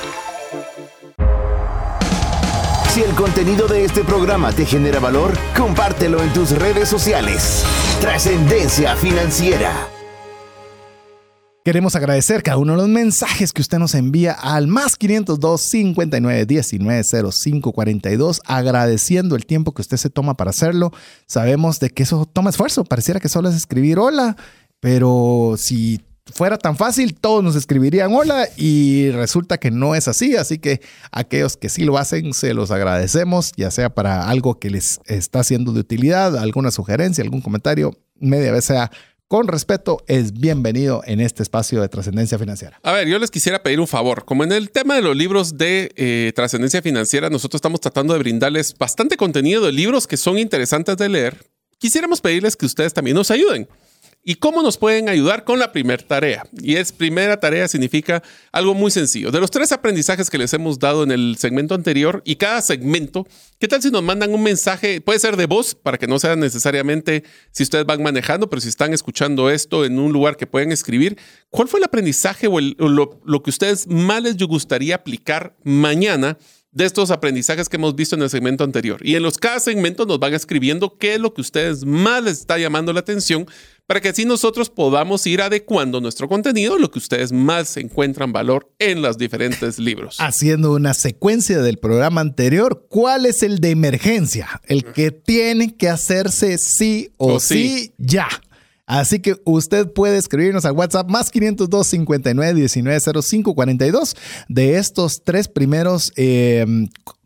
[2.93, 7.63] Si el contenido de este programa te genera valor, compártelo en tus redes sociales.
[8.01, 9.87] Trascendencia financiera.
[11.63, 16.45] Queremos agradecer cada uno de los mensajes que usted nos envía al más 502 59
[16.45, 20.91] 19 05 42, agradeciendo el tiempo que usted se toma para hacerlo.
[21.27, 24.35] Sabemos de que eso toma esfuerzo, pareciera que solo es escribir hola,
[24.81, 30.35] pero si fuera tan fácil, todos nos escribirían hola y resulta que no es así.
[30.35, 30.81] Así que
[31.11, 35.43] aquellos que sí lo hacen, se los agradecemos, ya sea para algo que les está
[35.43, 38.91] siendo de utilidad, alguna sugerencia, algún comentario, media vez sea
[39.31, 42.77] con respeto, es bienvenido en este espacio de trascendencia financiera.
[42.83, 44.25] A ver, yo les quisiera pedir un favor.
[44.25, 48.19] Como en el tema de los libros de eh, trascendencia financiera, nosotros estamos tratando de
[48.19, 51.45] brindarles bastante contenido de libros que son interesantes de leer.
[51.77, 53.69] Quisiéramos pedirles que ustedes también nos ayuden.
[54.23, 56.43] ¿Y cómo nos pueden ayudar con la primera tarea?
[56.61, 59.31] Y es primera tarea significa algo muy sencillo.
[59.31, 63.25] De los tres aprendizajes que les hemos dado en el segmento anterior y cada segmento,
[63.57, 65.01] ¿qué tal si nos mandan un mensaje?
[65.01, 68.69] Puede ser de voz para que no sea necesariamente si ustedes van manejando, pero si
[68.69, 71.17] están escuchando esto en un lugar que pueden escribir,
[71.49, 76.37] ¿cuál fue el aprendizaje o, lo, lo que ustedes más les gustaría aplicar mañana?
[76.71, 78.99] De estos aprendizajes que hemos visto en el segmento anterior.
[79.03, 82.39] Y en los cada segmento nos van escribiendo qué es lo que ustedes más les
[82.39, 83.45] está llamando la atención
[83.87, 88.71] para que así nosotros podamos ir adecuando nuestro contenido lo que ustedes más encuentran valor
[88.79, 90.15] en los diferentes libros.
[90.19, 94.61] Haciendo una secuencia del programa anterior, ¿cuál es el de emergencia?
[94.65, 98.29] El que tiene que hacerse sí o, sí ya.
[98.91, 104.17] Así que usted puede escribirnos al WhatsApp más 502 59 19 05 42
[104.49, 106.65] de estos tres primeros eh,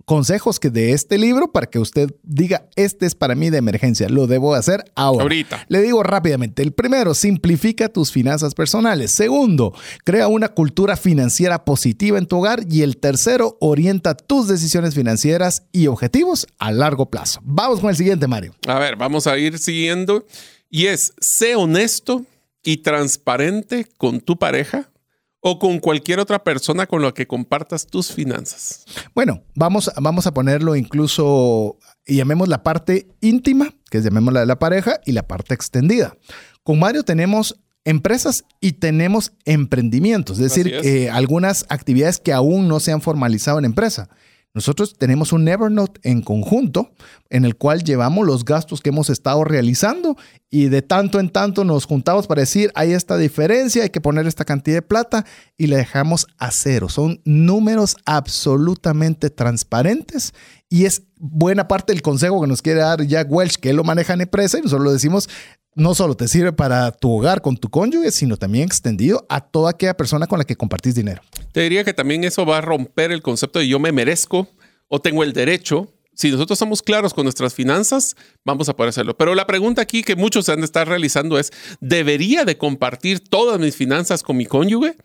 [0.06, 4.08] consejos que de este libro para que usted diga, este es para mí de emergencia,
[4.10, 5.24] lo debo hacer ahora.
[5.24, 5.66] Ahorita.
[5.68, 9.16] Le digo rápidamente, el primero, simplifica tus finanzas personales.
[9.16, 9.74] Segundo,
[10.04, 12.62] crea una cultura financiera positiva en tu hogar.
[12.70, 17.40] Y el tercero, orienta tus decisiones financieras y objetivos a largo plazo.
[17.44, 18.54] Vamos con el siguiente, Mario.
[18.68, 20.28] A ver, vamos a ir siguiendo
[20.76, 22.26] y es, sé honesto
[22.62, 24.92] y transparente con tu pareja
[25.40, 28.84] o con cualquier otra persona con la que compartas tus finanzas.
[29.14, 34.48] Bueno, vamos, vamos a ponerlo incluso, y llamemos la parte íntima, que es llamémosla de
[34.48, 36.18] la pareja, y la parte extendida.
[36.62, 42.82] Con Mario tenemos empresas y tenemos emprendimientos, es decir, eh, algunas actividades que aún no
[42.82, 44.10] se han formalizado en empresa.
[44.56, 46.94] Nosotros tenemos un Evernote en conjunto
[47.30, 50.16] en el cual llevamos los gastos que hemos estado realizando
[50.50, 54.28] y de tanto en tanto nos juntamos para decir, hay esta diferencia, hay que poner
[54.28, 55.26] esta cantidad de plata
[55.58, 56.88] y le dejamos a cero.
[56.88, 60.34] Son números absolutamente transparentes
[60.70, 63.84] y es buena parte del consejo que nos quiere dar Jack Welch, que él lo
[63.84, 65.30] maneja en empresa y nosotros lo decimos,
[65.76, 69.72] no solo te sirve para tu hogar con tu cónyuge, sino también extendido a toda
[69.72, 71.22] aquella persona con la que compartís dinero.
[71.52, 74.48] Te diría que también eso va a romper el concepto de yo me merezco
[74.88, 75.92] o tengo el derecho.
[76.14, 79.18] Si nosotros somos claros con nuestras finanzas, vamos a poder hacerlo.
[79.18, 81.52] Pero la pregunta aquí que muchos se han de estar realizando es,
[81.82, 84.96] ¿debería de compartir todas mis finanzas con mi cónyuge?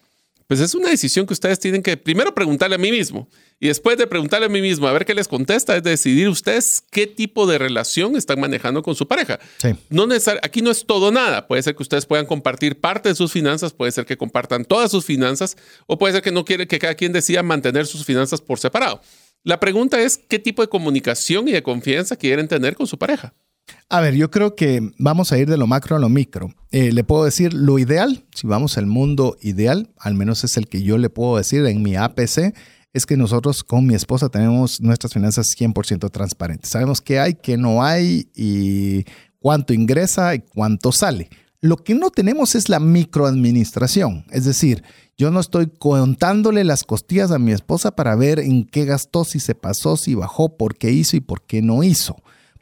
[0.50, 3.28] Pues es una decisión que ustedes tienen que primero preguntarle a mí mismo
[3.60, 6.82] y después de preguntarle a mí mismo a ver qué les contesta, es decidir ustedes
[6.90, 9.38] qué tipo de relación están manejando con su pareja.
[9.90, 10.08] No
[10.42, 11.46] aquí no es todo nada.
[11.46, 14.90] Puede ser que ustedes puedan compartir parte de sus finanzas, puede ser que compartan todas
[14.90, 18.40] sus finanzas o puede ser que no quiere que cada quien decida mantener sus finanzas
[18.40, 19.00] por separado.
[19.44, 23.34] La pregunta es qué tipo de comunicación y de confianza quieren tener con su pareja.
[23.88, 26.54] A ver, yo creo que vamos a ir de lo macro a lo micro.
[26.70, 30.68] Eh, le puedo decir lo ideal, si vamos al mundo ideal, al menos es el
[30.68, 32.54] que yo le puedo decir en mi APC,
[32.92, 36.70] es que nosotros con mi esposa tenemos nuestras finanzas 100% transparentes.
[36.70, 39.04] Sabemos qué hay, qué no hay y
[39.38, 41.28] cuánto ingresa y cuánto sale.
[41.60, 44.82] Lo que no tenemos es la microadministración, es decir,
[45.18, 49.38] yo no estoy contándole las costillas a mi esposa para ver en qué gastó, si
[49.38, 52.16] se pasó, si bajó, por qué hizo y por qué no hizo.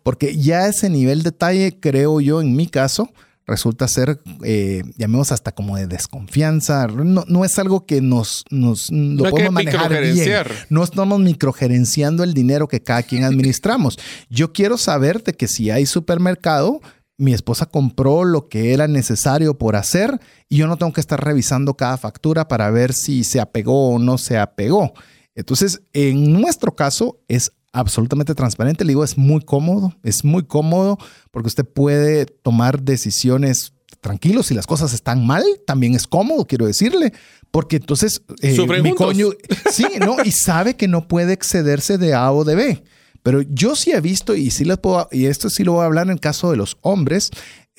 [0.08, 3.12] Porque ya ese nivel de detalle, creo yo, en mi caso,
[3.46, 6.86] resulta ser, eh, llamemos hasta como de desconfianza.
[6.86, 10.44] No, es algo que nos, nos lo podemos manejar bien.
[10.70, 13.98] No estamos microgerenciando el dinero que cada quien administramos.
[14.30, 16.80] Yo quiero saber de que si hay supermercado,
[17.18, 20.18] mi esposa compró lo que era necesario por hacer
[20.48, 23.98] y yo no tengo que estar revisando cada factura para ver si se apegó o
[23.98, 24.94] no se apegó.
[25.34, 28.84] Entonces, en nuestro caso es absolutamente transparente.
[28.84, 30.98] Le digo, es muy cómodo, es muy cómodo
[31.30, 34.46] porque usted puede tomar decisiones tranquilos.
[34.46, 37.12] Si las cosas están mal, también es cómodo, quiero decirle,
[37.50, 39.30] porque entonces eh, mi coño,
[39.70, 42.84] sí, no, y sabe que no puede excederse de A o de B.
[43.22, 45.86] Pero yo sí he visto, y sí les puedo, y esto sí lo voy a
[45.86, 47.30] hablar en el caso de los hombres,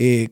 [0.01, 0.29] eh,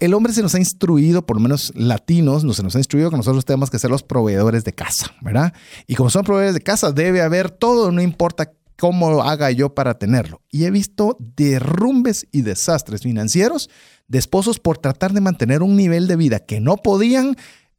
[0.00, 3.10] el, hombre se nos ha instruido, por lo menos latinos, no se nos ha instruido
[3.10, 5.52] que nosotros tenemos que ser los proveedores de casa, ¿verdad?
[5.86, 9.98] Y como son proveedores de casa, debe haber todo, no importa cómo haga yo para
[9.98, 10.40] tenerlo.
[10.50, 13.70] Y he visto derrumbes y desastres financieros
[14.08, 17.36] de esposos por tratar de mantener un nivel de vida que no podían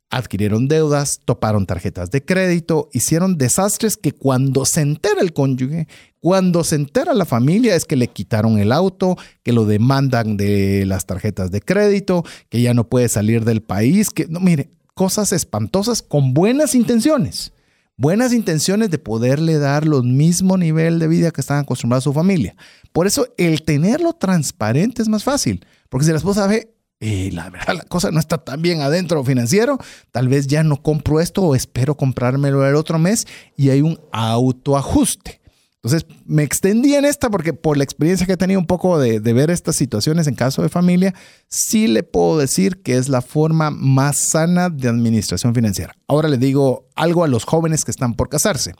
[0.10, 5.88] adquirieron deudas, toparon tarjetas de crédito, hicieron desastres que cuando se entera el cónyuge,
[6.20, 10.86] cuando se entera la familia es que le quitaron el auto, que lo demandan de
[10.86, 15.34] las tarjetas de crédito, que ya no puede salir del país, que no, mire, cosas
[15.34, 17.52] espantosas con buenas intenciones.
[17.98, 22.14] Buenas intenciones de poderle dar el mismo nivel de vida que están acostumbrados a su
[22.14, 22.58] familia.
[22.92, 27.50] Por eso el tenerlo transparente es más fácil, porque si la esposa ve, y la
[27.50, 29.78] verdad la cosa no está tan bien adentro financiero,
[30.12, 33.98] tal vez ya no compro esto o espero comprármelo el otro mes y hay un
[34.12, 35.40] autoajuste.
[35.86, 39.20] Entonces me extendí en esta porque por la experiencia que he tenido un poco de,
[39.20, 41.14] ver estas situaciones en caso de familia,
[41.48, 45.96] sí le puedo decir que es la forma más sana de administración financiera.
[46.08, 48.74] Ahora le digo algo a los jóvenes que están por casarse.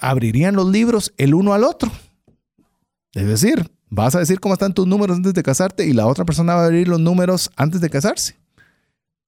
[0.00, 1.92] Abrirían los libros el uno al otro.
[3.12, 6.24] Es decir, Vas a decir cómo están tus números antes de casarte y la otra
[6.24, 8.36] persona va a abrir los números antes de casarse.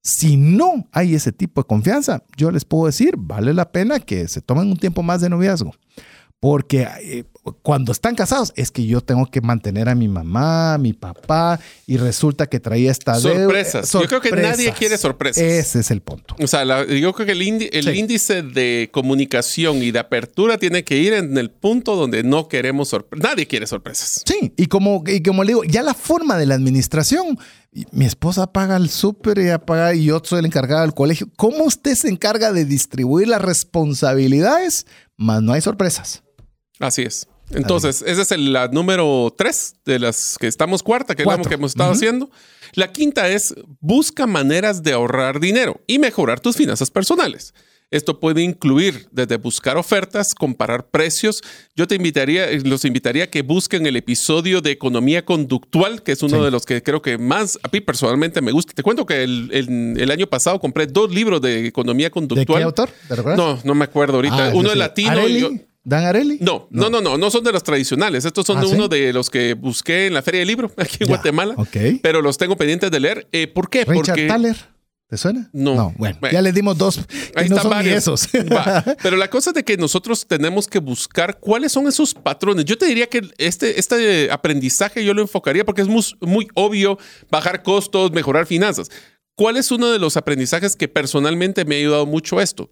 [0.03, 4.27] Si no hay ese tipo de confianza, yo les puedo decir, vale la pena que
[4.27, 5.73] se tomen un tiempo más de noviazgo.
[6.41, 7.23] Porque eh,
[7.61, 11.59] cuando están casados es que yo tengo que mantener a mi mamá, a mi papá,
[11.85, 13.91] y resulta que traía esta sorpresas.
[13.91, 15.43] Yo creo que nadie quiere sorpresas.
[15.43, 16.35] Ese es el punto.
[16.39, 21.13] O sea, yo creo que el, índice de comunicación y de apertura tiene que ir
[21.13, 23.23] en el punto donde no queremos sorpresas.
[23.23, 24.23] Nadie quiere sorpresas.
[24.25, 27.37] Sí, y como, y como le digo, ya la forma de la administración
[27.91, 31.29] mi esposa paga el súper y paga y yo soy el encargado del colegio.
[31.37, 34.87] ¿Cómo usted se encarga de distribuir las responsabilidades?
[35.15, 36.23] Más no hay sorpresas.
[36.81, 37.27] Así es.
[37.53, 41.55] Entonces, ese es el número tres de las que estamos cuarta, que es lo que
[41.55, 42.29] hemos estado haciendo.
[42.73, 47.53] La quinta es busca maneras de ahorrar dinero y mejorar tus finanzas personales.
[47.91, 51.41] Esto puede incluir desde buscar ofertas, comparar precios.
[51.75, 56.23] Yo te invitaría, los invitaría a que busquen el episodio de economía conductual, que es
[56.23, 58.71] uno de los que creo que más a mí personalmente me gusta.
[58.71, 62.63] Te cuento que el, año pasado compré dos libros de economía conductual.
[62.63, 62.89] ¿De qué autor?
[63.35, 64.47] no, no me acuerdo ahorita.
[64.47, 65.27] Ah, uno es latino.
[65.27, 66.37] Y ¿Dan Areli?
[66.41, 68.23] No, no, no, no, no, son de los tradicionales.
[68.25, 70.97] Estos son ¿Ah, de uno de los que busqué en la Feria del Libro aquí
[70.99, 71.55] en Guatemala.
[72.01, 73.27] Pero los tengo pendientes de leer.
[73.31, 73.85] Eh, ¿Por qué?
[73.85, 74.27] Richard Porque...
[74.27, 74.57] Thaler.
[75.11, 75.49] ¿Te suena?
[75.51, 75.93] No.
[75.97, 77.01] bueno, ya le dimos dos.
[77.35, 78.29] Ahí no son esos.
[79.03, 82.63] Pero la cosa es de que nosotros tenemos que buscar cuáles son esos patrones.
[82.63, 86.97] Yo te diría que este, este aprendizaje yo lo enfocaría porque es muy, muy obvio
[87.29, 88.89] bajar costos, mejorar finanzas.
[89.35, 92.69] ¿Cuál es uno de los aprendizajes que personalmente me ha ayudado mucho esto?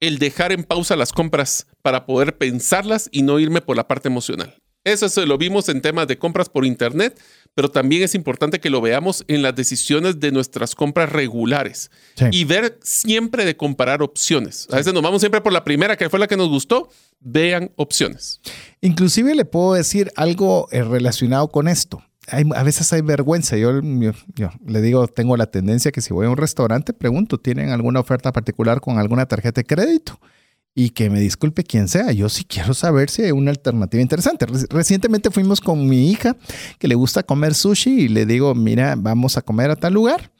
[0.00, 4.08] El dejar en pausa las compras para poder pensarlas y no irme por la parte
[4.08, 4.56] emocional.
[4.86, 7.20] Eso se lo vimos en temas de compras por Internet,
[7.56, 11.90] pero también es importante que lo veamos en las decisiones de nuestras compras regulares
[12.30, 14.68] y ver siempre de comparar opciones.
[14.70, 16.88] A veces nos vamos siempre por la primera, que fue la que nos gustó.
[17.18, 18.40] Vean opciones.
[18.80, 22.00] Inclusive le puedo decir algo eh, relacionado con esto.
[22.28, 23.56] A veces hay vergüenza.
[23.56, 27.70] Yo, yo, le digo, tengo la tendencia que si voy a un restaurante, pregunto, ¿tienen
[27.70, 30.20] alguna oferta particular con alguna tarjeta de crédito?
[30.74, 34.46] Y que me disculpe quien sea, yo sí quiero saber si hay una alternativa interesante.
[34.68, 36.36] Recientemente fuimos con mi hija
[36.78, 40.32] que le gusta comer sushi y le digo, mira, vamos a comer a tal lugar.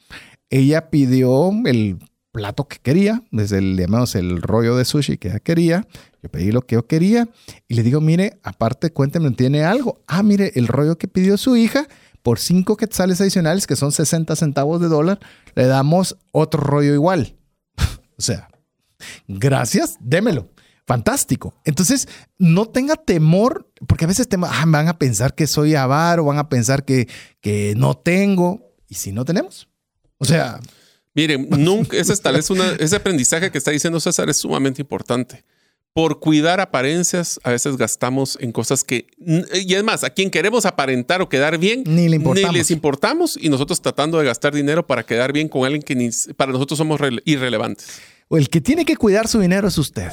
[0.50, 1.98] Ella pidió el
[2.36, 5.86] plato que quería, desde el, digamos, el rollo de sushi que ella quería.
[6.22, 7.30] Yo pedí lo que yo quería
[7.66, 10.02] y le digo, mire, aparte, cuénteme, ¿tiene algo?
[10.06, 11.88] Ah, mire, el rollo que pidió su hija,
[12.22, 15.18] por cinco quetzales adicionales, que son 60 centavos de dólar,
[15.54, 17.36] le damos otro rollo igual.
[18.18, 18.50] o sea,
[19.26, 20.50] gracias, démelo.
[20.86, 21.54] Fantástico.
[21.64, 22.06] Entonces,
[22.36, 26.38] no tenga temor, porque a veces te, ah, van a pensar que soy avaro, van
[26.38, 27.08] a pensar que,
[27.40, 28.74] que no tengo.
[28.88, 29.68] ¿Y si no tenemos?
[30.18, 30.60] O sea,
[31.16, 35.44] Miren, nunca, ese, tal vez una, ese aprendizaje que está diciendo César es sumamente importante.
[35.94, 39.06] Por cuidar apariencias, a veces gastamos en cosas que.
[39.64, 42.18] Y es más, a quien queremos aparentar o quedar bien, ni, le
[42.52, 46.52] les importamos y nosotros tratando de gastar dinero para quedar bien con alguien que para
[46.52, 47.98] nosotros somos irrelevantes.
[48.28, 50.10] O el que tiene que cuidar su dinero es usted.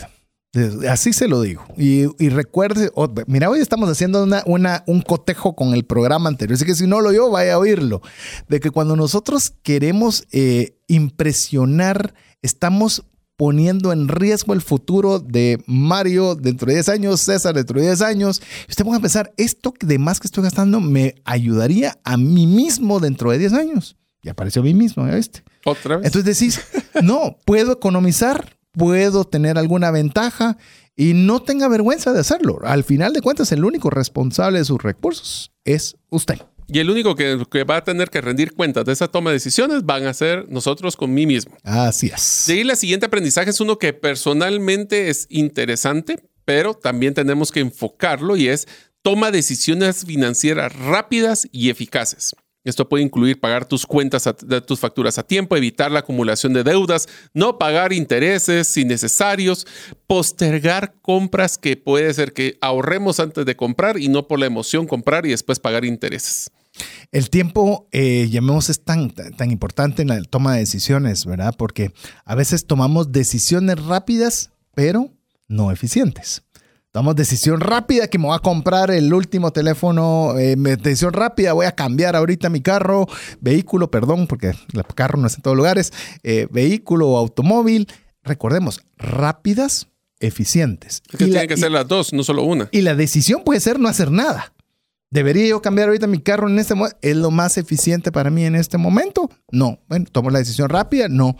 [0.88, 1.66] Así se lo digo.
[1.78, 2.92] Y, recuerde,
[3.26, 6.56] mira, hoy estamos haciendo una, una, un cotejo con el programa anterior.
[6.56, 8.02] Así que si no lo oyó, vaya a oírlo.
[8.48, 13.04] De que cuando nosotros queremos eh, impresionar, estamos
[13.36, 18.02] poniendo en riesgo el futuro de Mario dentro de 10 años, César dentro de 10
[18.02, 18.42] años.
[18.68, 23.00] Y usted puede pensar, esto de más que estoy gastando me ayudaría a mí mismo
[23.00, 23.98] dentro de 10 años.
[24.22, 25.44] Y apareció a mí mismo, ¿viste?
[25.66, 26.06] Otra vez.
[26.06, 26.62] Entonces decís,
[27.02, 30.58] no, puedo economizar, puedo tener alguna ventaja
[30.96, 32.60] y no tenga vergüenza de hacerlo.
[32.64, 36.40] Al final de cuentas, el único responsable de sus recursos es usted.
[36.68, 39.86] Y el único que, va a tener que rendir cuentas de esa toma de decisiones
[39.86, 41.56] van a ser nosotros con mí mismo.
[41.64, 42.46] Así es.
[42.48, 47.60] De ahí, el siguiente aprendizaje es uno que personalmente es interesante, pero también tenemos que
[47.60, 48.68] enfocarlo y es
[49.02, 52.34] toma decisiones financieras rápidas y eficaces.
[52.64, 56.64] Esto puede incluir pagar tus cuentas, de tus facturas a tiempo, evitar la acumulación de
[56.64, 59.68] deudas, no pagar intereses innecesarios,
[60.08, 64.88] postergar compras que puede ser que ahorremos antes de comprar y no por la emoción
[64.88, 66.52] comprar y después pagar intereses.
[67.12, 71.54] El tiempo, eh, llamemos, es tan, tan importante en la toma de decisiones, ¿verdad?
[71.56, 71.94] Porque
[72.26, 75.12] a veces tomamos decisiones rápidas, pero
[75.48, 76.44] no eficientes.
[76.94, 81.66] Tomamos decisión rápida que me voy a comprar el último teléfono, eh, decisión rápida, voy
[81.66, 83.08] a cambiar ahorita mi carro,
[83.42, 85.92] vehículo, perdón, porque el carro no es en todos lugares,
[86.22, 87.88] eh, vehículo o automóvil.
[88.22, 89.88] Recordemos, rápidas,
[90.20, 91.02] eficientes.
[91.12, 92.70] Es que tienen que ser las dos, no solo una.
[92.72, 94.54] Y la decisión puede ser no hacer nada.
[95.10, 96.96] ¿Debería yo cambiar ahorita mi carro en este momento?
[97.02, 99.32] ¿Es lo más eficiente para mí en este momento?
[99.52, 99.80] No.
[99.88, 101.38] Bueno, tomo la decisión rápida, no.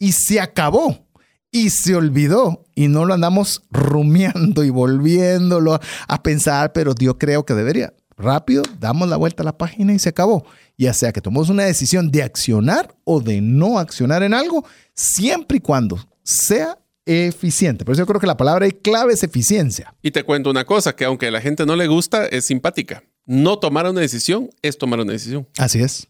[0.00, 1.05] Y se acabó
[1.50, 5.78] y se olvidó y no lo andamos rumiando y volviéndolo
[6.08, 7.94] a pensar, pero yo creo que debería.
[8.18, 10.46] Rápido, damos la vuelta a la página y se acabó.
[10.78, 15.58] Ya sea que tomemos una decisión de accionar o de no accionar en algo, siempre
[15.58, 17.84] y cuando sea eficiente.
[17.84, 19.94] Por eso yo creo que la palabra clave es eficiencia.
[20.02, 23.04] Y te cuento una cosa, que aunque a la gente no le gusta, es simpática.
[23.26, 25.46] No tomar una decisión es tomar una decisión.
[25.58, 26.08] Así es.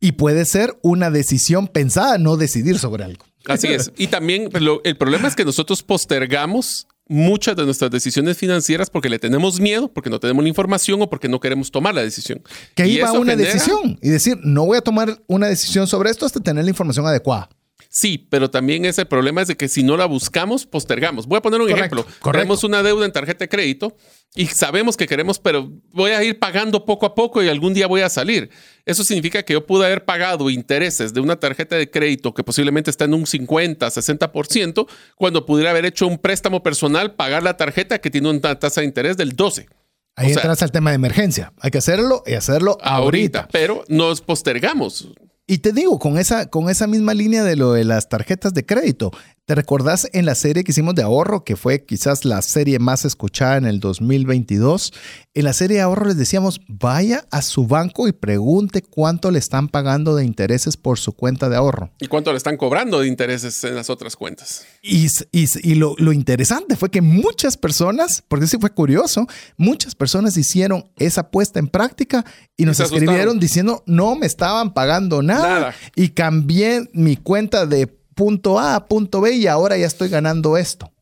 [0.00, 3.26] Y puede ser una decisión pensada, no decidir sobre algo.
[3.46, 3.92] Así es.
[3.96, 4.50] Y también
[4.84, 9.88] el problema es que nosotros postergamos muchas de nuestras decisiones financieras porque le tenemos miedo,
[9.88, 12.42] porque no tenemos la información o porque no queremos tomar la decisión.
[12.74, 16.24] Que ahí va una decisión y decir, no voy a tomar una decisión sobre esto
[16.24, 17.48] hasta tener la información adecuada.
[17.88, 21.26] Sí, pero también ese problema es de que si no la buscamos, postergamos.
[21.26, 22.06] Voy a poner un ejemplo.
[22.32, 23.96] Tenemos una deuda en tarjeta de crédito
[24.34, 27.86] y sabemos que queremos, pero voy a ir pagando poco a poco y algún día
[27.86, 28.50] voy a salir.
[28.84, 32.90] Eso significa que yo pude haber pagado intereses de una tarjeta de crédito que posiblemente
[32.90, 38.00] está en un 50, 60%, cuando pudiera haber hecho un préstamo personal, pagar la tarjeta
[38.00, 39.68] que tiene una tasa de interés del 12%.
[40.16, 41.52] Ahí entras al tema de emergencia.
[41.60, 43.48] Hay que hacerlo y hacerlo ahorita.
[43.52, 45.08] Pero nos postergamos.
[45.50, 48.64] Y te digo, con esa, con esa misma línea de lo de las tarjetas de
[48.64, 49.10] crédito,
[49.50, 53.04] ¿te recordás en la serie que hicimos de ahorro, que fue quizás la serie más
[53.04, 54.92] escuchada en el 2022?
[55.34, 59.40] En la serie de ahorro les decíamos, vaya a su banco y pregunte cuánto le
[59.40, 61.90] están pagando de intereses por su cuenta de ahorro.
[61.98, 64.66] Y cuánto le están cobrando de intereses en las otras cuentas.
[64.82, 69.26] Y, y, lo, lo, interesante fue que muchas personas, porque sí fue curioso,
[69.56, 72.24] muchas personas hicieron esa puesta en práctica
[72.56, 78.58] y nos escribieron diciendo, no me estaban pagando nada y cambié mi cuenta de punto
[78.58, 80.92] A a punto B y ahora ya estoy ganando esto.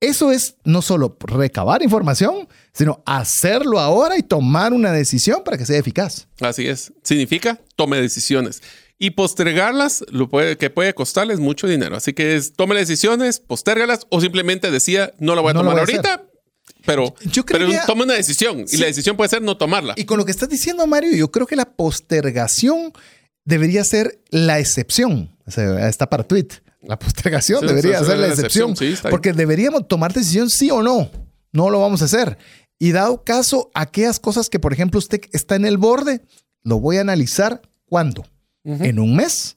[0.00, 5.66] Eso es no solo recabar información, sino hacerlo ahora y tomar una decisión para que
[5.66, 6.26] sea eficaz.
[6.40, 6.92] Así es.
[7.04, 8.60] Significa tome decisiones.
[8.98, 11.94] Y postergarlas, lo puede, que puede costarles mucho dinero.
[11.94, 16.24] Así que es, tome decisiones, postérgalas o simplemente decía, no lo voy a tomar ahorita,
[16.84, 18.76] pero, Yo pero toma una decisión Sí.
[18.76, 19.94] y la decisión puede ser no tomarla.
[19.96, 22.92] Y con lo que estás diciendo, Mario, yo creo que la postergación
[23.44, 25.30] debería ser la excepción.
[25.46, 26.48] O sea, está para tweet.
[26.86, 28.76] La postergación Sí, debería ser la excepción.
[28.76, 31.10] sí, porque deberíamos tomar decisión sí o no.
[31.52, 32.36] No lo vamos a hacer.
[32.78, 36.22] Y dado caso, aquellas cosas que, por ejemplo, usted está en el borde,
[36.62, 38.24] lo voy a analizar cuándo.
[38.64, 39.56] ¿En un mes?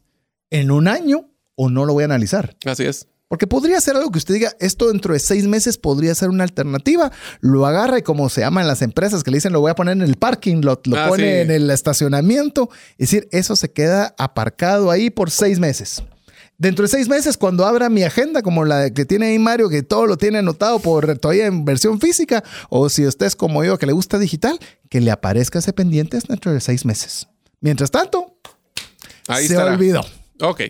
[0.49, 1.29] ¿En un año?
[1.55, 2.55] ¿O no lo voy a analizar?
[2.65, 3.07] Así es.
[3.29, 6.43] Porque podría ser algo que usted diga, esto dentro de seis meses podría ser una
[6.45, 7.11] alternativa.
[7.41, 9.93] Lo agarra y como se llaman las empresas que le dicen, lo voy a poner
[9.93, 11.29] en el parking lot, lo Ah, pone sí.
[11.41, 12.69] en el estacionamiento.
[12.97, 16.03] Es decir, eso se queda aparcado ahí por seis meses.
[16.59, 19.83] Dentro de seis meses, cuando abra mi agenda, como la que tiene ahí Mario, que
[19.83, 23.77] todo lo tiene anotado por todavía en versión física, o si usted es como yo,
[23.77, 27.27] que le gusta digital, que le aparezca ese pendiente dentro de seis meses.
[27.61, 28.37] Mientras tanto,
[29.27, 29.73] Ahí se estará.
[29.73, 30.01] olvidó.
[30.41, 30.61] Ok.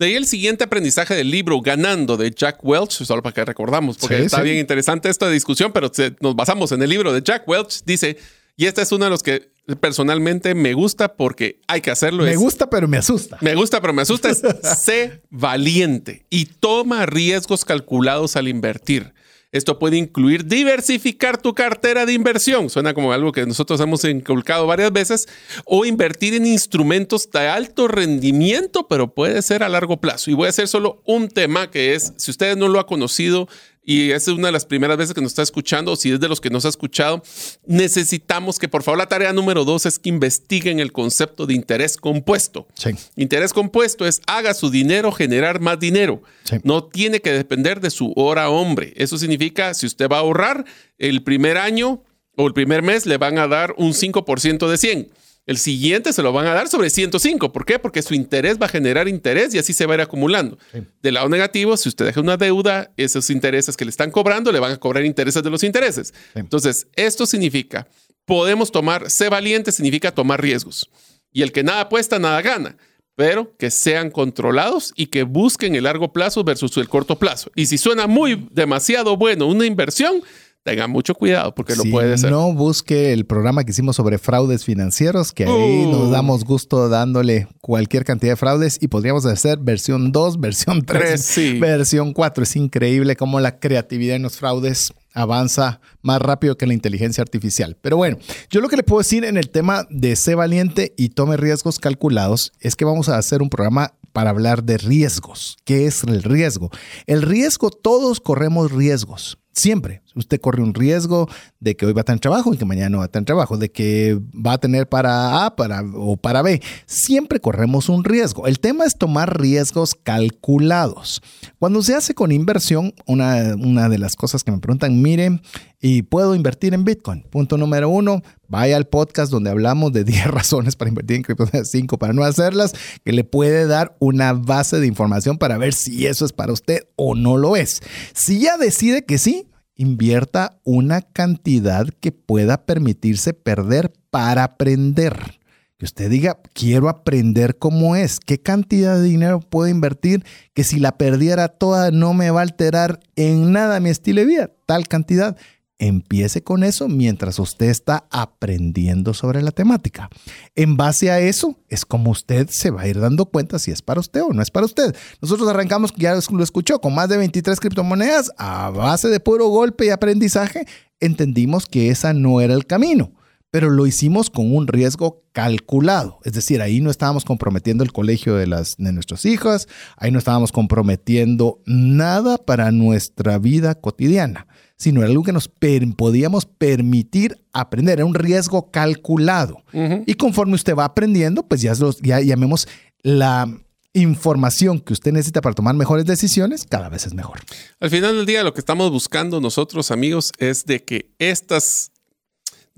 [0.00, 3.96] De ahí el siguiente aprendizaje del libro Ganando de Jack Welch, solo para que recordamos,
[3.98, 4.42] porque Sí, está sí.
[4.44, 7.82] bien interesante esta discusión, pero nos basamos en el libro de Jack Welch.
[7.84, 8.16] Dice,
[8.56, 12.24] y este es uno de los que personalmente me gusta porque hay que hacerlo.
[12.24, 13.38] Me es- gusta, pero me asusta.
[13.40, 14.30] me gusta, pero me asusta.
[14.30, 14.42] Es
[14.82, 19.12] sé valiente y toma riesgos calculados al invertir.
[19.50, 24.66] Esto puede incluir diversificar tu cartera de inversión, suena como algo que nosotros hemos inculcado
[24.66, 25.26] varias veces,
[25.64, 30.30] o invertir en instrumentos de alto rendimiento, pero puede ser a largo plazo.
[30.30, 33.48] Y voy a hacer solo un tema que es, si ustedes no lo ha conocido
[33.88, 36.28] y es una de las primeras veces que nos está escuchando, o si es de
[36.28, 37.22] los que nos ha escuchado,
[37.64, 41.96] necesitamos que por favor la tarea número dos es que investiguen el concepto de interés
[41.96, 42.68] compuesto.
[42.74, 42.90] Sí.
[43.16, 46.22] Interés compuesto es haga su dinero generar más dinero.
[46.44, 46.56] Sí.
[46.64, 48.92] No tiene que depender de su hora hombre.
[48.94, 50.66] Eso significa, si usted va a ahorrar,
[50.98, 52.02] el primer año
[52.36, 55.08] o el primer mes le van a dar un 5% de 100.
[55.48, 57.52] El siguiente se lo van a dar sobre 105.
[57.52, 57.78] ¿Por qué?
[57.78, 60.58] Porque su interés va a generar interés y así se va a ir acumulando.
[61.02, 64.60] Del lado negativo, si usted deja una deuda, esos intereses que le están cobrando le
[64.60, 66.12] van a cobrar intereses de los intereses.
[66.34, 67.88] Entonces, esto significa,
[68.26, 70.90] podemos tomar, ser valiente significa tomar riesgos.
[71.32, 72.76] Y el que nada apuesta, nada gana.
[73.16, 77.50] Pero que sean controlados y que busquen el largo plazo versus el corto plazo.
[77.54, 80.22] Y si suena muy demasiado bueno una inversión,
[80.68, 82.30] tengan mucho cuidado porque lo puede ser.
[82.30, 85.90] No busque el programa que hicimos sobre fraudes financieros, que ahí Uh.
[85.92, 91.02] nos damos gusto dándole cualquier cantidad de fraudes y podríamos hacer versión 2, versión 3,
[91.02, 91.58] Tres, sí.
[91.58, 92.42] versión 4.
[92.42, 97.76] Es increíble cómo la creatividad en los fraudes avanza más rápido que la inteligencia artificial.
[97.80, 98.18] Pero bueno,
[98.50, 101.78] yo lo que le puedo decir en el tema de ser valiente y tome riesgos
[101.78, 105.56] calculados es que vamos a hacer un programa para hablar de riesgos.
[105.64, 106.70] ¿Qué es el riesgo?
[107.06, 109.38] El riesgo, todos corremos riesgos.
[109.52, 110.02] Siempre.
[110.18, 111.28] Usted corre un riesgo
[111.60, 113.56] de que hoy va a tener trabajo y que mañana no va a tener trabajo,
[113.56, 116.60] de que va a tener para A para, o para B.
[116.86, 118.46] Siempre corremos un riesgo.
[118.46, 121.22] El tema es tomar riesgos calculados.
[121.58, 125.40] Cuando se hace con inversión, una, una de las cosas que me preguntan, mire,
[125.80, 127.22] ¿y puedo invertir en Bitcoin?
[127.22, 131.70] Punto número uno, vaya al podcast donde hablamos de 10 razones para invertir en criptomonedas,
[131.70, 132.72] 5 para no hacerlas,
[133.04, 136.88] que le puede dar una base de información para ver si eso es para usted
[136.96, 137.80] o no lo es.
[138.14, 139.47] Si ya decide que sí,
[139.78, 145.38] invierta una cantidad que pueda permitirse perder para aprender.
[145.78, 150.80] Que usted diga, quiero aprender cómo es, qué cantidad de dinero puedo invertir que si
[150.80, 154.88] la perdiera toda no me va a alterar en nada mi estilo de vida, tal
[154.88, 155.36] cantidad.
[155.80, 160.10] Empiece con eso mientras usted está aprendiendo sobre la temática.
[160.56, 163.80] En base a eso es como usted se va a ir dando cuenta si es
[163.80, 164.96] para usted o no es para usted.
[165.22, 169.86] Nosotros arrancamos, ya lo escuchó, con más de 23 criptomonedas a base de puro golpe
[169.86, 170.66] y aprendizaje.
[170.98, 173.12] Entendimos que esa no era el camino
[173.50, 176.18] pero lo hicimos con un riesgo calculado.
[176.24, 180.18] Es decir, ahí no estábamos comprometiendo el colegio de, las, de nuestros hijos, ahí no
[180.18, 184.46] estábamos comprometiendo nada para nuestra vida cotidiana,
[184.76, 189.62] sino era algo que nos per podíamos permitir aprender, era un riesgo calculado.
[190.06, 192.68] Y conforme usted va aprendiendo, pues ya, los, ya llamemos
[193.02, 193.48] la
[193.94, 197.40] información que usted necesita para tomar mejores decisiones, cada vez es mejor.
[197.80, 201.90] Al final del día, lo que estamos buscando nosotros, amigos, es de que estas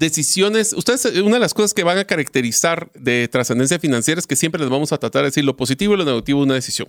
[0.00, 4.34] decisiones, ustedes, una de las cosas que van a caracterizar de trascendencia financiera es que
[4.34, 6.88] siempre les vamos a tratar de decir lo positivo y lo negativo de una decisión.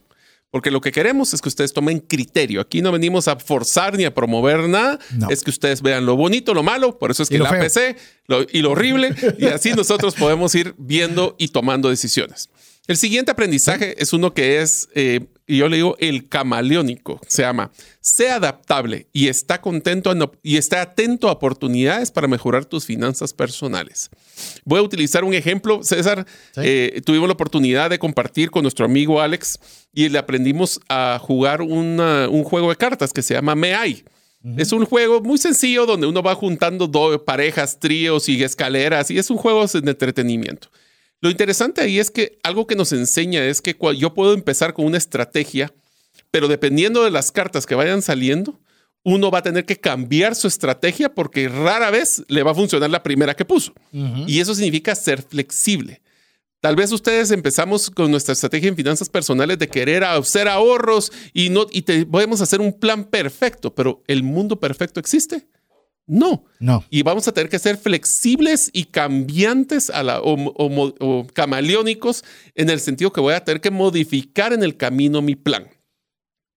[0.50, 2.60] Porque lo que queremos es que ustedes tomen criterio.
[2.60, 5.00] Aquí no venimos a forzar ni a promover nada.
[5.16, 5.30] No.
[5.30, 6.98] Es que ustedes vean lo bonito, lo malo.
[7.00, 7.50] Por eso es que la.
[7.50, 7.96] APC
[8.28, 9.16] lo- y lo horrible.
[9.38, 12.50] y así nosotros podemos ir viendo y tomando decisiones.
[12.92, 17.22] El siguiente aprendizaje es uno que es, eh, yo le digo, el camaleónico.
[17.26, 17.72] Se llama,
[18.02, 20.14] sea adaptable y está contento
[20.44, 24.10] y está atento a oportunidades para mejorar tus finanzas personales.
[24.66, 26.26] Voy a utilizar un ejemplo, César.
[26.54, 26.62] Sí.
[26.66, 29.58] eh, tuvimos la oportunidad de compartir con nuestro amigo Alex
[29.94, 34.04] y le aprendimos a jugar una- un juego de cartas que se llama Me Hay.
[34.58, 36.92] Es un juego muy sencillo donde uno va juntando
[37.24, 40.68] parejas, tríos y escaleras y es un juego de entretenimiento.
[41.22, 44.86] Lo interesante ahí es que algo que nos enseña es que yo puedo empezar con
[44.86, 45.72] una estrategia,
[46.32, 48.60] pero dependiendo de las cartas que vayan saliendo,
[49.04, 52.90] uno va a tener que cambiar su estrategia porque rara vez le va a funcionar
[52.90, 53.74] la primera que puso.
[53.92, 56.02] Y eso significa ser flexible.
[56.60, 61.50] Tal vez ustedes empezamos con nuestra estrategia en finanzas personales de querer hacer ahorros y
[61.50, 65.48] no y te podemos hacer un plan perfecto, pero el mundo perfecto existe.
[66.12, 66.44] No.
[66.60, 66.84] No.
[66.90, 72.82] Y vamos a tener que ser flexibles y cambiantes a la, o, camaleónicos en el
[72.82, 75.70] sentido que voy a tener que modificar en el camino mi plan.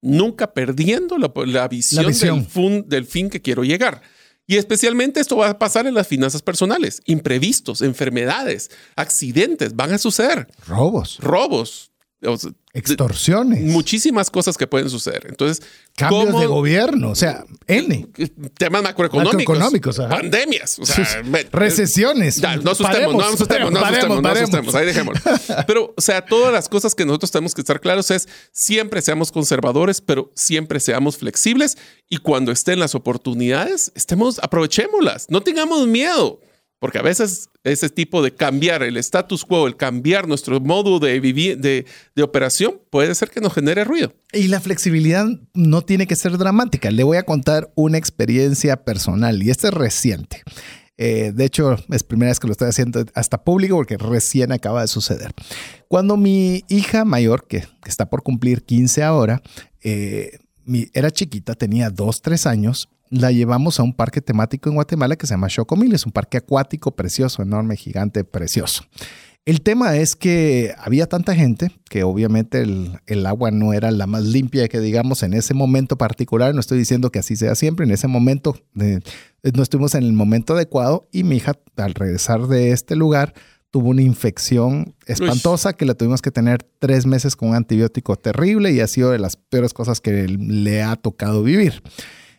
[0.02, 4.02] Nunca perdiendo la, visión, Del, del fin que quiero llegar.
[4.44, 7.00] Y especialmente esto va a pasar en las finanzas personales.
[7.06, 10.48] Imprevistos, enfermedades, accidentes van a suceder.
[10.66, 11.18] Robos.
[11.20, 11.92] Robos.
[12.72, 13.62] Extorsiones.
[13.62, 15.26] Muchísimas cosas que pueden suceder.
[15.28, 15.64] Entonces,
[15.96, 18.08] cambios de gobierno, o sea, N.
[18.58, 19.96] Temas macroeconómicos.
[19.96, 20.80] pandemias.
[21.52, 22.42] Recesiones.
[22.42, 24.74] no asustemos, no asustemos, no asustemos, no asustemos.
[24.74, 25.20] Ahí dejémoslo.
[25.66, 29.30] Pero, o sea, todas las cosas que nosotros tenemos que estar claros es siempre seamos
[29.30, 31.76] conservadores, pero siempre seamos flexibles
[32.08, 35.26] y cuando estén las oportunidades, estemos, aprovechémoslas.
[35.30, 36.40] No tengamos miedo.
[36.84, 41.18] Porque a veces ese tipo de cambiar el status quo, el cambiar nuestro modo de
[41.18, 41.86] vivir, de,
[42.22, 44.12] operación, puede ser que nos genere ruido.
[44.34, 45.24] Y la flexibilidad
[45.54, 46.90] no tiene que ser dramática.
[46.90, 50.42] Le voy a contar una experiencia personal y esta es reciente.
[50.98, 54.82] Eh, de hecho, es primera vez que lo estoy haciendo hasta público porque recién acaba
[54.82, 55.32] de suceder.
[55.88, 59.40] Cuando mi hija mayor, que, está por cumplir 15 ahora,
[59.82, 60.38] eh,
[60.92, 65.26] era chiquita, tenía 2, 3 años, la llevamos a un parque temático en Guatemala que
[65.26, 65.94] se llama Chocomil.
[65.94, 68.84] Es un parque acuático precioso, enorme, gigante, precioso.
[69.44, 74.24] El tema es que había tanta gente que obviamente el, agua no era la más
[74.24, 76.54] limpia que digamos en ese momento particular.
[76.54, 77.84] No estoy diciendo que así sea siempre.
[77.84, 79.00] En ese momento eh,
[79.54, 83.34] no estuvimos en el momento adecuado y mi hija al regresar de este lugar
[83.70, 88.72] tuvo una infección espantosa que la tuvimos que tener tres meses con un antibiótico terrible
[88.72, 91.82] y ha sido de las peores cosas que le ha tocado vivir.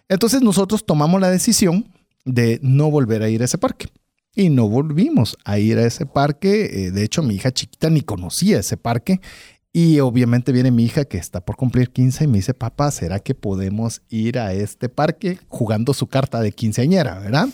[0.09, 1.89] Entonces nosotros tomamos la decisión
[2.25, 3.87] de no volver a ir a ese parque.
[4.35, 6.65] Y no volvimos a ir a ese parque.
[6.87, 9.21] Eh, de hecho, mi hija chiquita ni conocía ese parque.
[9.71, 13.19] Y obviamente viene mi hija que está por cumplir 15 y me dice, papá, ¿será
[13.19, 17.49] que podemos ir a este parque jugando su carta de quinceañera, verdad?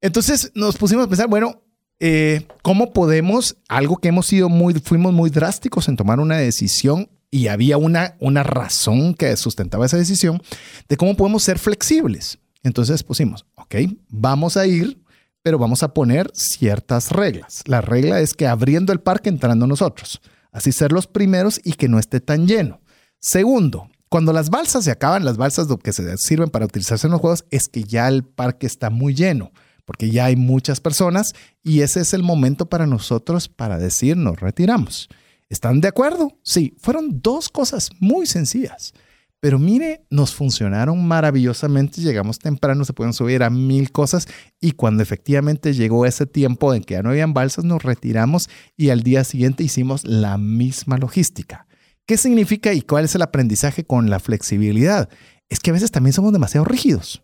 [0.00, 1.62] Entonces nos pusimos a pensar, bueno,
[2.00, 7.08] eh, ¿cómo podemos, algo que hemos sido muy, fuimos muy drásticos en tomar una decisión
[7.32, 10.40] y había una, una razón que sustentaba esa decisión
[10.88, 12.38] de cómo podemos ser flexibles.
[12.62, 13.74] Entonces pusimos, ok,
[14.10, 15.02] vamos a ir,
[15.42, 17.62] pero vamos a poner ciertas reglas.
[17.64, 20.20] La regla es que abriendo el parque entrando nosotros,
[20.52, 22.82] así ser los primeros y que no esté tan lleno.
[23.18, 27.20] Segundo, cuando las balsas se acaban, las balsas que se sirven para utilizarse en los
[27.22, 29.52] juegos, es que ya el parque está muy lleno,
[29.86, 34.38] porque ya hay muchas personas y ese es el momento para nosotros para decir nos
[34.38, 35.08] retiramos.
[35.52, 36.38] ¿Están de acuerdo?
[36.42, 38.94] Sí, fueron dos cosas muy sencillas.
[39.38, 42.00] Pero mire, nos funcionaron maravillosamente.
[42.00, 44.26] Llegamos temprano, se pueden subir a mil cosas.
[44.62, 48.48] Y cuando efectivamente llegó ese tiempo en que ya no habían balsas, nos retiramos
[48.78, 51.66] y al día siguiente hicimos la misma logística.
[52.06, 55.10] ¿Qué significa y cuál es el aprendizaje con la flexibilidad?
[55.50, 57.22] Es que a veces también somos demasiado rígidos.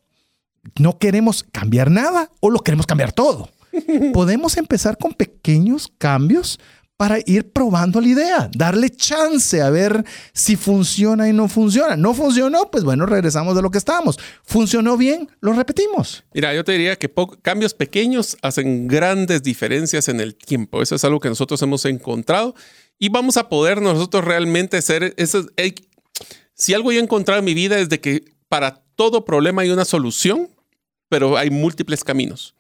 [0.79, 3.49] No queremos cambiar nada o lo queremos cambiar todo.
[4.13, 6.61] Podemos empezar con pequeños cambios
[6.99, 11.97] para ir probando la idea, darle chance a ver si funciona y no funciona.
[11.97, 14.19] No funcionó, pues bueno, regresamos de lo que estábamos.
[14.43, 16.25] Funcionó bien, lo repetimos.
[16.35, 17.09] Mira, yo te diría que
[17.41, 20.83] cambios pequeños hacen grandes diferencias en el tiempo.
[20.83, 22.57] Eso es algo que nosotros hemos encontrado
[22.99, 25.15] y vamos a poder nosotros realmente ser...
[25.17, 25.47] Eso,
[26.55, 29.71] si algo yo he encontrado en mi vida es de que para todo problema hay
[29.71, 30.51] una solución,
[31.09, 32.57] pero hay múltiples caminos.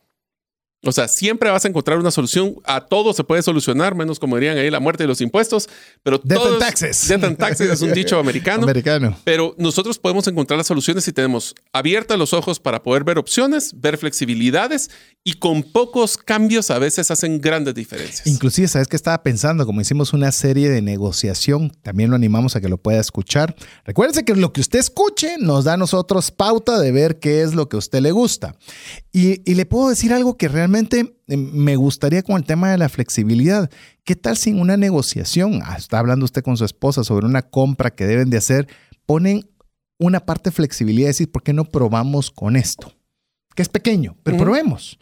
[0.85, 2.55] O sea, siempre vas a encontrar una solución.
[2.65, 5.69] A todo se puede solucionar, menos como dirían ahí la muerte de los impuestos.
[6.05, 7.09] Pero Death and taxes.
[7.09, 8.63] Death and taxes es un dicho americano.
[8.63, 9.19] Americano.
[9.25, 13.73] Pero nosotros podemos encontrar las soluciones si tenemos abiertos los ojos para poder ver opciones,
[13.75, 14.91] ver flexibilidades
[15.25, 18.27] y con pocos cambios a veces hacen grandes diferencias.
[18.27, 19.67] Inclusive, ¿sabes qué estaba pensando?
[19.67, 23.57] Como hicimos una serie de negociación, también lo animamos a que lo pueda escuchar.
[23.85, 27.55] Recuérdense que lo que usted escuche nos da a nosotros pauta de ver qué es
[27.55, 28.55] lo que a usted le gusta.
[29.13, 32.71] Y, y le puedo decir algo que realmente realmente em, me gustaría con el tema
[32.71, 33.71] de la flexibilidad.
[34.05, 35.61] ¿Qué tal sin una negociación?
[35.65, 38.69] Ah, está hablando usted con su esposa sobre una compra que deben de hacer.
[39.07, 39.49] Ponen
[39.99, 42.93] una parte de flexibilidad y decir, ¿por qué no probamos con esto?
[43.55, 44.99] Que es pequeño, pero probemos.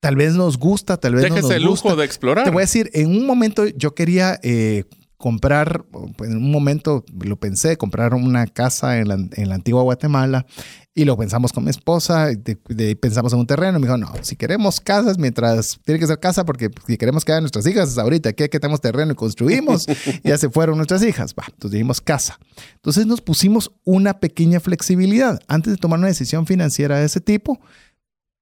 [0.00, 2.44] Tal vez nos gusta, tal vez no nos el lujo de explorar.
[2.44, 4.84] Te voy a decir, en un momento yo quería eh,
[5.20, 5.84] comprar,
[6.20, 10.46] en un momento lo pensé, comprar una casa en la, en la antigua Guatemala
[10.94, 14.12] y lo pensamos con mi esposa, y pensamos en un terreno, y me dijo, no,
[14.22, 17.96] si queremos casas, mientras tiene que ser casa, porque si queremos que hagan nuestras hijas,
[17.96, 19.86] ahorita que, que tenemos terreno y construimos,
[20.24, 22.38] ya se fueron nuestras hijas, va, entonces dijimos casa.
[22.74, 25.38] Entonces nos pusimos una pequeña flexibilidad.
[25.46, 27.60] Antes de tomar una decisión financiera de ese tipo,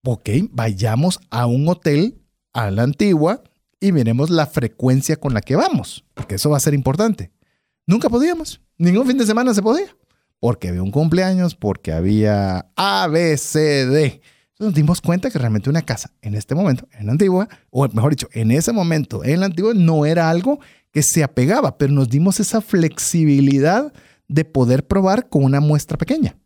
[0.04, 2.22] ok, vayamos a un hotel
[2.54, 3.42] a la antigua
[3.80, 7.30] y miremos la frecuencia con la que vamos, porque eso va a ser importante.
[7.86, 9.94] Nunca podíamos, ningún fin de semana se podía
[10.40, 14.04] porque había un cumpleaños, porque había A, B, C, D.
[14.04, 14.20] Entonces
[14.58, 18.10] nos dimos cuenta que realmente una casa en este momento, en la antigua, o mejor
[18.10, 20.60] dicho, en ese momento, en la antigua, no era algo
[20.92, 23.92] que se apegaba, pero nos dimos esa flexibilidad
[24.26, 26.36] de poder probar con una muestra pequeña.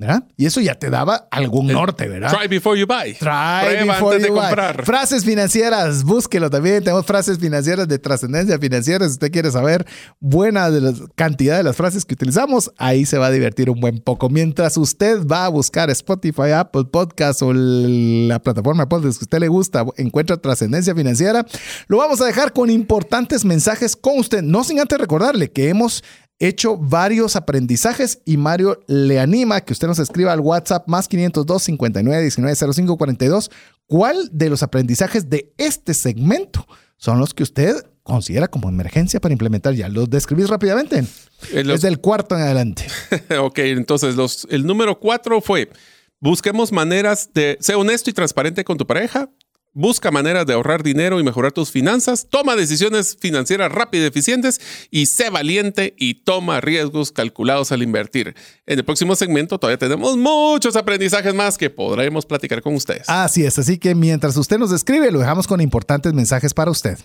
[0.00, 0.24] ¿Verdad?
[0.38, 2.34] Y eso ya te daba algún norte, ¿verdad?
[2.34, 3.12] Try before you buy.
[3.12, 4.82] Try before you buy.
[4.82, 6.82] Frases financieras, búsquelo también.
[6.82, 9.04] Tenemos frases financieras de trascendencia financiera.
[9.04, 9.86] Si usted quiere saber
[10.18, 13.78] buena de la cantidad de las frases que utilizamos, ahí se va a divertir un
[13.78, 14.30] buen poco.
[14.30, 19.26] Mientras usted va a buscar Spotify, Apple Podcast o la plataforma de podcast que a
[19.26, 21.44] usted le gusta, encuentra trascendencia financiera,
[21.88, 24.40] lo vamos a dejar con importantes mensajes con usted.
[24.40, 26.02] No sin antes recordarle que hemos
[26.40, 31.06] hecho varios aprendizajes y Mario le anima a que usted nos escriba al WhatsApp más
[31.06, 33.50] 502 59 19 05 42
[33.86, 36.66] cuál de los aprendizajes de este segmento
[36.96, 39.88] son los que usted considera como emergencia para implementar ya.
[39.88, 41.04] ¿Los describís rápidamente?
[41.52, 42.86] Eh, es del cuarto en adelante.
[43.40, 45.70] ok, entonces los, el número cuatro fue,
[46.18, 49.30] busquemos maneras de ser honesto y transparente con tu pareja,
[49.72, 52.26] Busca maneras de ahorrar dinero y mejorar tus finanzas.
[52.28, 54.60] Toma decisiones financieras rápidas y eficientes
[54.90, 58.34] y sé valiente y toma riesgos calculados al invertir.
[58.66, 63.08] En el próximo segmento todavía tenemos muchos aprendizajes más que podremos platicar con ustedes.
[63.08, 66.98] Así es, así que mientras usted nos escribe, lo dejamos con importantes mensajes para usted.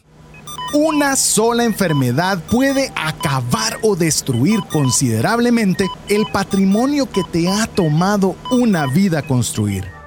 [0.74, 8.88] Una sola enfermedad puede acabar o destruir considerablemente el patrimonio que te ha tomado una
[8.88, 9.95] vida construir.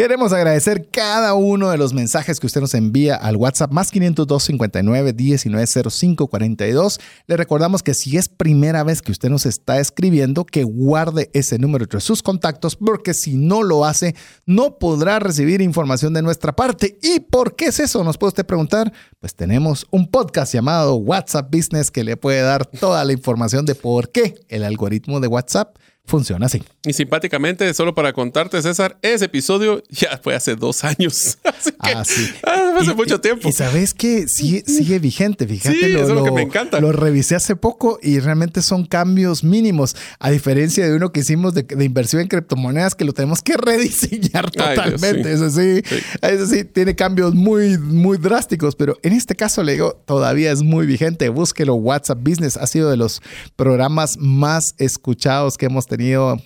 [0.00, 4.44] Queremos agradecer cada uno de los mensajes que usted nos envía al WhatsApp más 502
[4.44, 7.00] 59 1905 42.
[7.26, 11.58] Le recordamos que si es primera vez que usted nos está escribiendo, que guarde ese
[11.58, 14.14] número entre sus contactos, porque si no lo hace,
[14.46, 16.96] no podrá recibir información de nuestra parte.
[17.02, 18.02] ¿Y por qué es eso?
[18.02, 18.90] Nos puede usted preguntar.
[19.18, 23.74] Pues tenemos un podcast llamado WhatsApp Business que le puede dar toda la información de
[23.74, 25.76] por qué el algoritmo de WhatsApp
[26.10, 26.62] funciona así.
[26.84, 31.38] Y simpáticamente, solo para contarte, César, ese episodio ya fue hace dos años.
[31.44, 32.30] Así que, ah, sí.
[32.42, 33.48] Ah, hace mucho tiempo.
[33.48, 35.78] Y sabes que sigue, sigue vigente, fíjate.
[35.78, 36.80] Sí, lo, eso es lo que me encanta.
[36.80, 41.54] Lo revisé hace poco y realmente son cambios mínimos, a diferencia de uno que hicimos
[41.54, 45.32] de, inversión en criptomonedas que lo tenemos que rediseñar totalmente.
[45.32, 45.82] eso sí,
[46.22, 50.62] eso sí, tiene cambios muy, muy drásticos, pero en este caso le digo, todavía es
[50.62, 51.28] muy vigente.
[51.28, 51.74] Búsquelo.
[51.74, 53.22] WhatsApp Business ha sido de los
[53.56, 55.99] programas más escuchados que hemos tenido,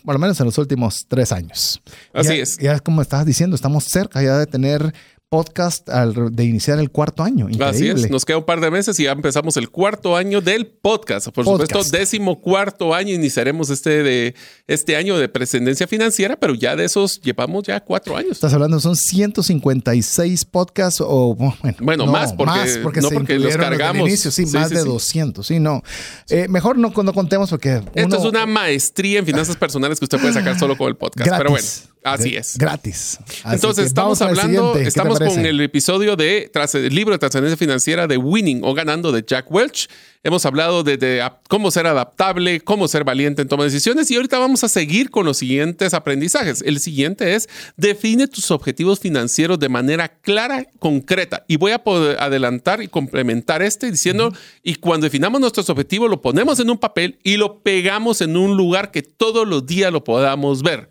[0.04, 1.80] por lo menos en los últimos tres años.
[2.12, 2.58] Así es.
[2.58, 4.94] Ya como estabas diciendo, estamos cerca ya de tener
[5.28, 7.48] podcast de iniciar el cuarto año.
[7.60, 10.66] Así es, nos queda un par de meses y ya empezamos el cuarto año del
[10.66, 11.28] podcast.
[11.30, 14.34] Por supuesto, décimo cuarto año iniciaremos este, de,
[14.66, 18.32] este año de presidencia financiera, pero ya de esos llevamos ya cuatro años.
[18.32, 21.34] Estás hablando, son 156 podcasts o
[21.80, 24.08] bueno, más porque, porque, no porque los cargamos.
[24.08, 25.82] Inicio, sí, más de 200, sí, no.
[26.28, 27.82] Eh, mejor no, no contemos porque...
[27.94, 31.30] Esto es una maestría en finanzas personales que usted puede sacar solo con el podcast,
[31.36, 31.66] pero bueno.
[32.04, 32.58] Así es.
[32.58, 33.18] Gratis.
[33.42, 34.78] Así Entonces, estamos hablando, siguiente.
[34.78, 38.60] ¿Qué te estamos con el episodio de tras el libro de trascendencia financiera de Winning
[38.62, 39.88] o Ganando de Jack Welch.
[40.22, 44.38] Hemos hablado de, cómo ser adaptable, cómo ser valiente en toma de decisiones y ahorita
[44.38, 46.62] vamos a seguir con los siguientes aprendizajes.
[46.62, 51.44] El siguiente es define tus objetivos financieros de manera clara, concreta.
[51.48, 54.32] Y voy a poder adelantar y complementar este diciendo,
[54.62, 58.56] y cuando definamos nuestros objetivos lo ponemos en un papel y lo pegamos en un
[58.56, 60.88] lugar que todos los días lo podamos ver.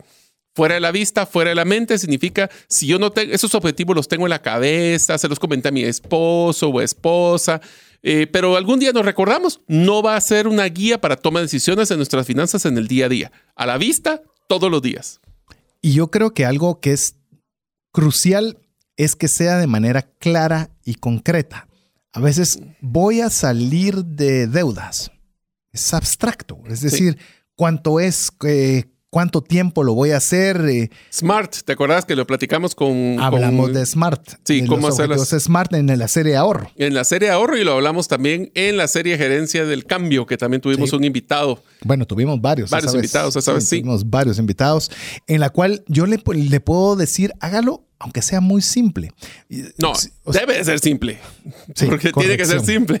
[0.54, 3.96] Fuera de la vista, fuera de la mente, significa si yo no tengo esos objetivos,
[3.96, 7.60] los tengo en la cabeza, se los comenté a mi esposo o esposa,
[8.02, 11.46] eh, pero algún día nos recordamos, no va a ser una guía para toma de
[11.46, 13.32] decisiones en nuestras finanzas en el día a día.
[13.56, 15.20] A la vista, todos los días.
[15.80, 17.16] Y yo creo que algo que es
[17.92, 18.58] crucial
[18.96, 21.66] es que sea de manera clara y concreta.
[22.12, 25.10] A veces voy a salir de deudas.
[25.72, 26.58] Es abstracto.
[26.68, 27.18] Es decir,
[27.56, 28.84] cuánto es, eh,
[29.14, 30.56] cuánto tiempo lo voy a hacer.
[30.68, 33.16] eh, Smart, ¿te acordás que lo platicamos con...
[33.20, 34.20] hablamos con- de Smart.
[34.44, 36.68] Sí, de cómo los hacer las- objetivos Smart en la serie de ahorro.
[36.74, 40.36] En la serie ahorro y lo hablamos también en la serie gerencia del cambio, que
[40.36, 40.96] también tuvimos Sí.
[40.96, 41.62] un invitado.
[41.84, 42.70] Bueno, tuvimos varios.
[42.70, 43.80] Varios esa invitados, esa vez, sí.
[43.82, 44.90] Tuvimos varios invitados,
[45.28, 49.12] en la cual yo le, le puedo decir, hágalo, aunque sea muy simple.
[49.78, 51.20] No, sí, o sea, debe de ser simple.
[51.76, 53.00] Sí, porque tiene que ser simple.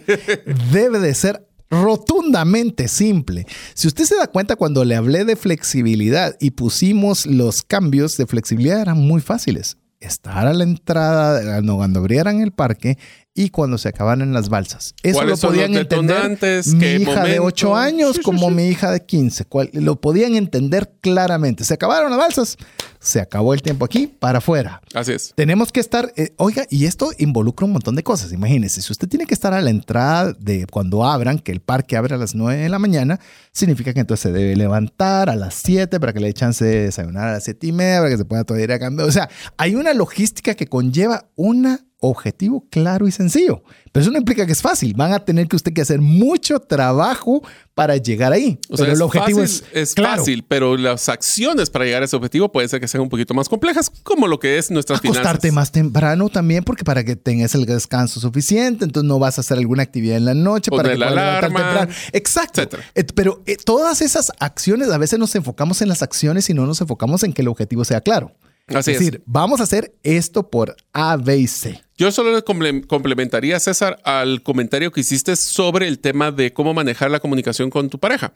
[0.70, 3.46] debe de ser rotundamente simple.
[3.74, 8.26] Si usted se da cuenta cuando le hablé de flexibilidad y pusimos los cambios de
[8.26, 9.76] flexibilidad eran muy fáciles.
[10.00, 12.98] Estar a la entrada, cuando abrieran el parque
[13.36, 14.94] y cuando se acabaran las balsas.
[15.02, 17.42] Eso lo ¿Cuáles son podían entender mi ¿Qué hija de momento?
[17.42, 18.54] 8 años Sí, como sí.
[18.54, 19.44] mi hija de 15.
[19.46, 21.64] cual- lo podían entender claramente.
[21.64, 22.56] Se acabaron las balsas.
[23.00, 24.80] Se acabó el tiempo aquí, para afuera.
[24.94, 25.32] Así es.
[25.34, 28.32] Tenemos que estar, eh, oiga, y esto involucra un montón de cosas.
[28.32, 31.96] Imagínense, si usted tiene que estar a la entrada de cuando abran, que el parque
[31.96, 33.18] abre a las 9 de la mañana,
[33.52, 36.84] significa que entonces se debe levantar a las 7 para que le dé chance de
[36.84, 39.08] desayunar a las 7 y media, para que se pueda todavía ir a cambiar.
[39.08, 39.28] O sea,
[39.58, 41.78] hay una logística que conlleva un
[42.10, 43.62] objetivo claro y sencillo.
[43.92, 44.92] Pero eso no implica que es fácil.
[44.94, 47.42] Van a tener que usted que hacer mucho trabajo
[47.74, 48.58] para llegar ahí.
[48.68, 50.18] O sea, pero el objetivo fácil, es, es claro.
[50.18, 53.34] fácil, pero las acciones para llegar a ese objetivo pueden ser que sean un poquito
[53.34, 55.52] más complejas, como lo que es nuestras acostarte finanzas.
[55.52, 59.58] más temprano también, porque para que tengas el descanso suficiente, entonces no vas a hacer
[59.58, 61.92] alguna actividad en la noche para Poner que la alarma, temprano.
[62.12, 62.62] Exacto.
[62.62, 62.82] etcétera.
[63.14, 66.80] Pero eh, todas esas acciones, a veces nos enfocamos en las acciones y no nos
[66.80, 68.32] enfocamos en que el objetivo sea claro.
[68.68, 69.04] Así es es.
[69.04, 71.80] decir, vamos a hacer esto por A, B y C.
[71.96, 76.72] Yo solo le comple- complementaría, César, al comentario que hiciste sobre el tema de cómo
[76.74, 78.32] manejar la comunicación con tu pareja.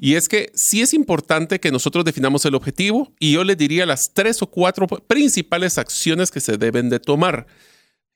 [0.00, 3.84] Y es que sí es importante que nosotros definamos el objetivo y yo le diría
[3.84, 7.46] las tres o cuatro principales acciones que se deben de tomar.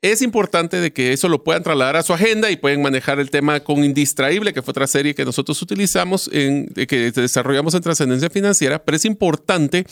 [0.03, 3.31] Es importante de que eso lo puedan trasladar a su agenda y pueden manejar el
[3.31, 8.31] tema con Indistraíble, que fue otra serie que nosotros utilizamos, en, que desarrollamos en Trascendencia
[8.31, 9.87] Financiera, pero es importante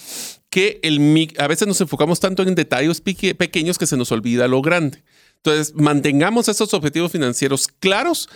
[0.51, 4.47] que el, a veces nos enfocamos tanto en detalles peque- pequeños que se nos olvida
[4.47, 5.03] lo grande.
[5.37, 8.29] Entonces, mantengamos esos objetivos financieros claros,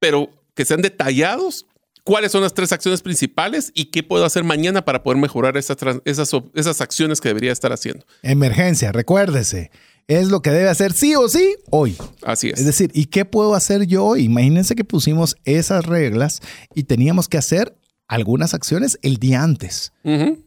[0.00, 1.66] pero que sean detallados.
[2.04, 5.76] ¿Cuáles son las tres acciones principales y qué puedo hacer mañana para poder mejorar esas,
[6.04, 8.04] esas, esas acciones que debería estar haciendo?
[8.22, 9.70] Emergencia, recuérdese.
[10.08, 11.96] Es lo que debe hacer sí o sí hoy.
[12.22, 12.60] Así es.
[12.60, 14.24] Es decir, ¿y qué puedo hacer yo hoy?
[14.24, 16.40] Imagínense que pusimos esas reglas
[16.74, 17.76] y teníamos que hacer
[18.08, 19.92] algunas acciones el día antes.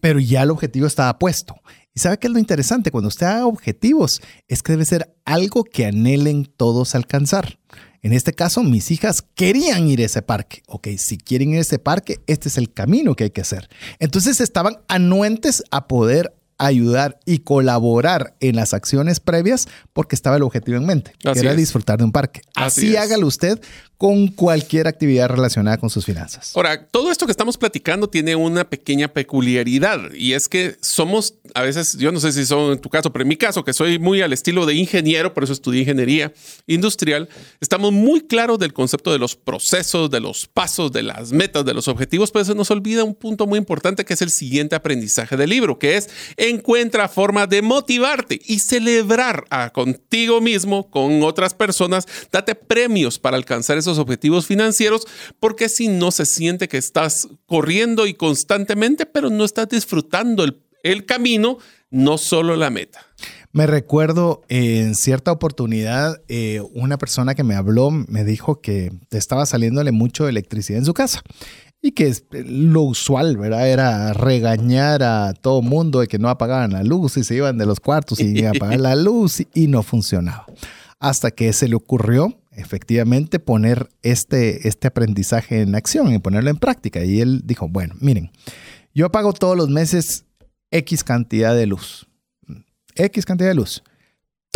[0.00, 1.56] Pero ya el objetivo estaba puesto.
[1.94, 2.90] ¿Y sabe qué es lo interesante?
[2.90, 7.58] Cuando usted haga objetivos, es que debe ser algo que anhelen todos alcanzar.
[8.02, 10.62] En este caso, mis hijas querían ir a ese parque.
[10.68, 13.68] Ok, si quieren ir a ese parque, este es el camino que hay que hacer.
[13.98, 20.42] Entonces estaban anuentes a poder ayudar y colaborar en las acciones previas porque estaba el
[20.42, 21.56] objetivo en mente, que Así era es.
[21.56, 22.42] disfrutar de un parque.
[22.54, 23.60] Así Así, hágalo usted
[23.98, 26.52] con cualquier actividad relacionada con sus finanzas.
[26.54, 31.62] Ahora, todo esto que estamos platicando tiene una pequeña peculiaridad y es que somos, a
[31.62, 33.98] veces, yo no sé si son en tu caso, pero en mi caso, que soy
[33.98, 36.32] muy al estilo de ingeniero, por eso estudié ingeniería
[36.66, 37.28] industrial,
[37.60, 41.72] estamos muy claros del concepto de los procesos, de los pasos, de las metas, de
[41.72, 45.38] los objetivos, pero se nos olvida un punto muy importante que es el siguiente aprendizaje
[45.38, 46.10] del libro, que es
[46.48, 53.36] encuentra forma de motivarte y celebrar a contigo mismo, con otras personas, date premios para
[53.36, 55.06] alcanzar esos objetivos financieros,
[55.40, 60.62] porque si no se siente que estás corriendo y constantemente, pero no estás disfrutando el,
[60.82, 61.58] el camino,
[61.90, 63.06] no solo la meta.
[63.52, 68.92] Me recuerdo eh, en cierta oportunidad, eh, una persona que me habló me dijo que
[69.10, 71.22] estaba saliéndole mucho electricidad en su casa
[71.82, 73.68] y que es- lo usual, ¿verdad?
[73.68, 77.66] Era regañar a todo mundo de que no apagaban la luz y se iban de
[77.66, 80.46] los cuartos y apagar la luz y, y no funcionaba.
[80.98, 86.56] Hasta que se le ocurrió efectivamente poner este, este aprendizaje en acción y ponerlo en
[86.56, 87.04] práctica.
[87.04, 88.30] Y él dijo, bueno, miren,
[88.94, 90.24] yo pago todos los meses
[90.70, 92.06] X cantidad de luz.
[92.94, 93.82] X cantidad de luz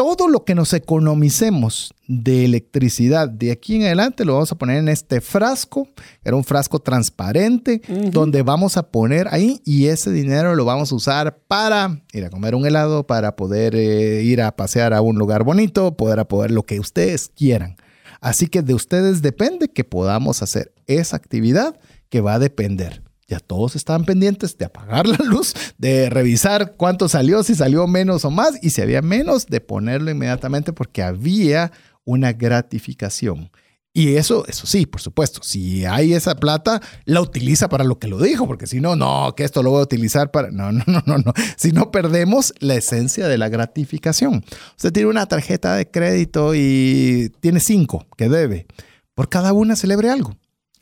[0.00, 4.78] todo lo que nos economicemos de electricidad de aquí en adelante lo vamos a poner
[4.78, 5.88] en este frasco.
[6.24, 10.94] Era un frasco transparente donde vamos a poner ahí y ese dinero lo vamos a
[10.94, 15.18] usar para ir a comer un helado, para poder eh, ir a pasear a un
[15.18, 17.76] lugar bonito, poder poder lo que ustedes quieran.
[18.22, 21.78] Así que de ustedes depende que podamos hacer esa actividad
[22.08, 27.08] que va a depender ya todos estaban pendientes de apagar la luz, de revisar cuánto
[27.08, 31.70] salió, si salió menos o más, y si había menos, de ponerlo inmediatamente porque había
[32.04, 33.50] una gratificación.
[33.92, 38.06] Y eso, eso sí, por supuesto, si hay esa plata, la utiliza para lo que
[38.06, 40.50] lo dijo, porque si no, no, que esto lo voy a utilizar para...
[40.50, 41.32] No, no, no, no, no.
[41.56, 44.44] Si no perdemos la esencia de la gratificación.
[44.76, 48.66] Usted tiene una tarjeta de crédito y tiene cinco que debe.
[49.14, 50.36] Por cada una celebre algo.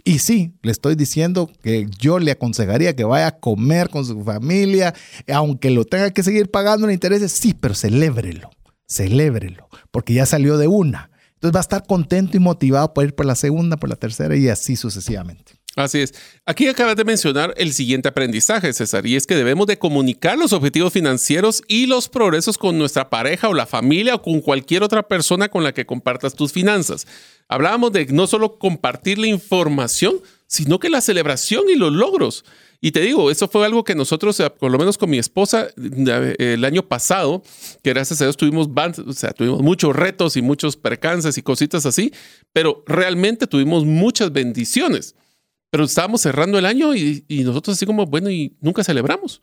[0.09, 4.25] Y sí, le estoy diciendo que yo le aconsejaría que vaya a comer con su
[4.25, 4.95] familia,
[5.31, 8.49] aunque lo tenga que seguir pagando en intereses, sí, pero celébrelo,
[8.89, 11.11] celébrelo, porque ya salió de una.
[11.35, 14.35] Entonces va a estar contento y motivado para ir por la segunda, por la tercera
[14.35, 15.58] y así sucesivamente.
[15.77, 16.13] Así es.
[16.45, 20.53] Aquí acabas de mencionar el siguiente aprendizaje, César, y es que debemos de comunicar los
[20.53, 25.07] objetivos financieros y los progresos con nuestra pareja o la familia o con cualquier otra
[25.07, 27.07] persona con la que compartas tus finanzas.
[27.49, 32.45] Hablábamos de no solo compartir la información, sino que la celebración y los logros.
[32.81, 36.35] Y te digo, eso fue algo que nosotros, por lo menos con mi esposa, eh,
[36.39, 37.43] el año pasado,
[37.83, 38.69] que gracias a Dios tuvimos
[39.61, 42.13] muchos retos y muchos percances y cositas así,
[42.53, 45.17] pero realmente tuvimos muchas bendiciones.
[45.71, 49.43] Pero estábamos cerrando el año y, nosotros así como, bueno, y nunca celebramos.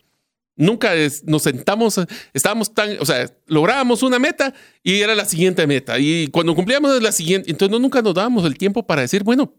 [0.58, 0.94] Nunca
[1.26, 2.00] nos sentamos,
[2.34, 6.00] estábamos tan, o sea, lográbamos una meta y era la siguiente meta.
[6.00, 9.54] Y cuando cumplíamos la siguiente, entonces nunca nos dábamos el tiempo para decir, bueno,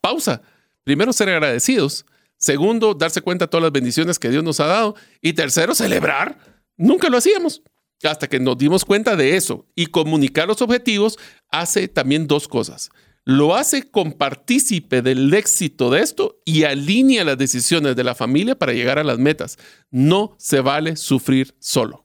[0.00, 0.42] pausa.
[0.84, 2.04] Primero, ser agradecidos.
[2.36, 4.94] Segundo, darse cuenta de todas las bendiciones que Dios nos ha dado.
[5.20, 6.38] Y tercero, celebrar.
[6.76, 7.62] Nunca lo hacíamos.
[8.04, 9.66] Hasta que nos dimos cuenta de eso.
[9.74, 11.18] Y comunicar los objetivos
[11.50, 12.90] hace también dos cosas
[13.26, 18.72] lo hace compartícipe del éxito de esto y alinea las decisiones de la familia para
[18.72, 19.58] llegar a las metas.
[19.90, 22.04] No se vale sufrir solo.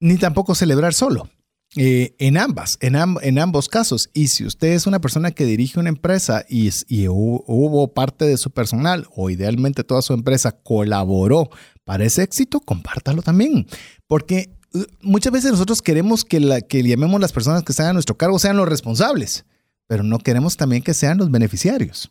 [0.00, 1.30] Ni tampoco celebrar solo.
[1.76, 4.10] Eh, en ambas, en, ambos casos.
[4.12, 6.68] Y si usted es una persona que dirige una empresa y,
[7.08, 11.48] hubo, parte de su personal o idealmente toda su empresa colaboró
[11.84, 13.68] para ese éxito, compártalo también.
[14.08, 18.16] Porque uh, muchas veces nosotros queremos que, que llamemos las personas que están a nuestro
[18.16, 19.44] cargo sean los responsables
[19.86, 22.10] pero no queremos también que sean los beneficiarios.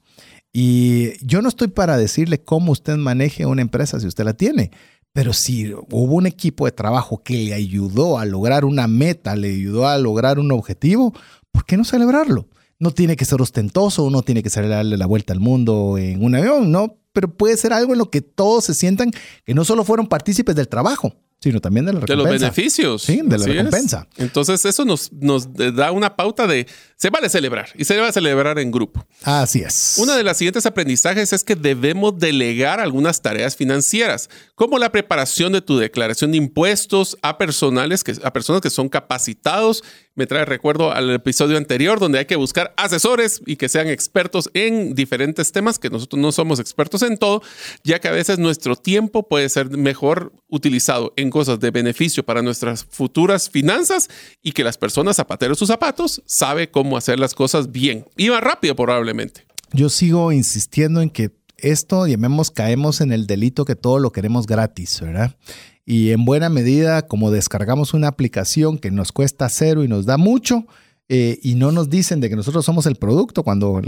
[0.51, 4.71] Y yo no estoy para decirle cómo usted maneje una empresa si usted la tiene,
[5.11, 9.49] pero si hubo un equipo de trabajo que le ayudó a lograr una meta, le
[9.49, 11.13] ayudó a lograr un objetivo,
[11.51, 12.47] ¿por qué no celebrarlo?
[12.79, 16.23] No tiene que ser ostentoso, no tiene que ser darle la vuelta al mundo en
[16.23, 19.11] un avión, no, pero puede ser algo en lo que todos se sientan
[19.45, 22.23] que no solo fueron partícipes del trabajo, sino también de la recompensa.
[22.23, 23.01] De los beneficios.
[23.01, 24.07] Sí, de la recompensa.
[24.15, 26.65] Entonces, eso nos, nos da una pauta de
[26.95, 29.05] se vale celebrar y se debe celebrar en grupo.
[29.23, 29.95] Así es.
[29.97, 35.51] Una de las siguientes aprendizajes es que debemos delegar algunas tareas financieras, como la preparación
[35.51, 39.83] de tu declaración de impuestos a personales que, a personas que son capacitados
[40.15, 44.49] me trae recuerdo al episodio anterior donde hay que buscar asesores y que sean expertos
[44.53, 47.41] en diferentes temas, que nosotros no somos expertos en todo,
[47.83, 52.41] ya que a veces nuestro tiempo puede ser mejor utilizado en cosas de beneficio para
[52.41, 54.09] nuestras futuras finanzas
[54.41, 58.41] y que las personas zapateros sus zapatos sabe cómo hacer las cosas bien y más
[58.41, 59.45] rápido probablemente.
[59.71, 64.45] Yo sigo insistiendo en que esto, llamemos, caemos en el delito que todo lo queremos
[64.45, 65.35] gratis, ¿verdad?
[65.85, 70.17] Y en buena medida como descargamos una aplicación que nos cuesta cero y nos da
[70.17, 70.65] mucho
[71.09, 73.81] eh, y no nos dicen de que nosotros somos el producto, cuando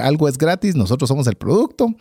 [0.00, 1.94] algo es gratis, nosotros somos el producto,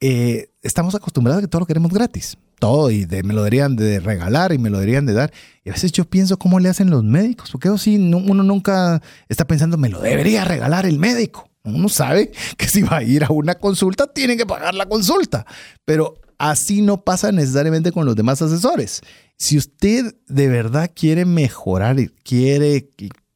[0.00, 4.00] eh, estamos acostumbrados a que todo lo queremos gratis, todo y me lo deberían de
[4.00, 5.32] regalar y me lo deberían de dar.
[5.64, 9.46] Y a veces yo pienso cómo le hacen los médicos, porque si uno nunca está
[9.46, 11.48] pensando, me lo debería regalar el médico.
[11.64, 15.46] Uno sabe que si va a ir a una consulta, tiene que pagar la consulta.
[15.84, 19.02] Pero Así no pasa necesariamente con los demás asesores.
[19.36, 22.90] Si usted de verdad quiere mejorar y quiere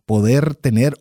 [0.06, 0.94] poder tener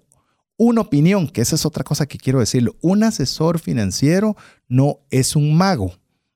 [0.57, 4.35] una opinión, que esa es otra cosa que quiero decirlo, un asesor financiero
[4.67, 5.93] no es un mago,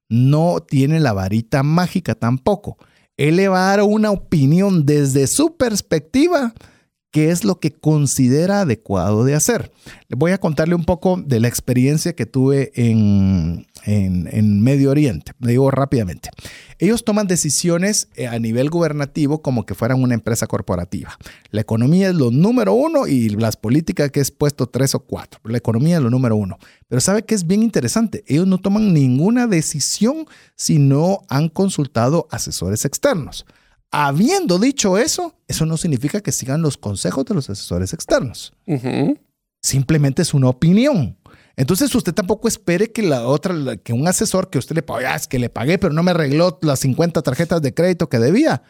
[0.07, 2.77] no tiene la varita mágica tampoco.
[3.17, 6.53] Él le va a dar una opinión desde su perspectiva
[7.13, 9.71] qué es lo que considera adecuado de hacer.
[10.07, 15.33] Le voy a contarle un poco de la experiencia que tuve en, en, Medio Oriente.
[15.39, 16.31] Le digo rápidamente.
[16.79, 21.15] Ellos toman decisiones eh, a nivel gubernativo como que fueran una empresa corporativa.
[21.51, 25.39] La economía es lo número uno y las políticas que es puesto tres o cuatro.
[25.43, 26.57] La economía es lo número uno.
[26.87, 28.23] Pero sabe que es bien interesante.
[28.25, 33.45] Ellos no toman ninguna decisión si no han consultado asesores externos.
[33.95, 38.51] Habiendo dicho eso, eso no significa que sigan los consejos de los asesores externos.
[39.61, 41.15] Simplemente es una opinión.
[41.55, 45.15] Entonces usted tampoco espere que la otra, que un asesor que usted le pague, ah,
[45.15, 48.63] es que le pagué, pero no me arregló las 50 tarjetas de crédito que debía,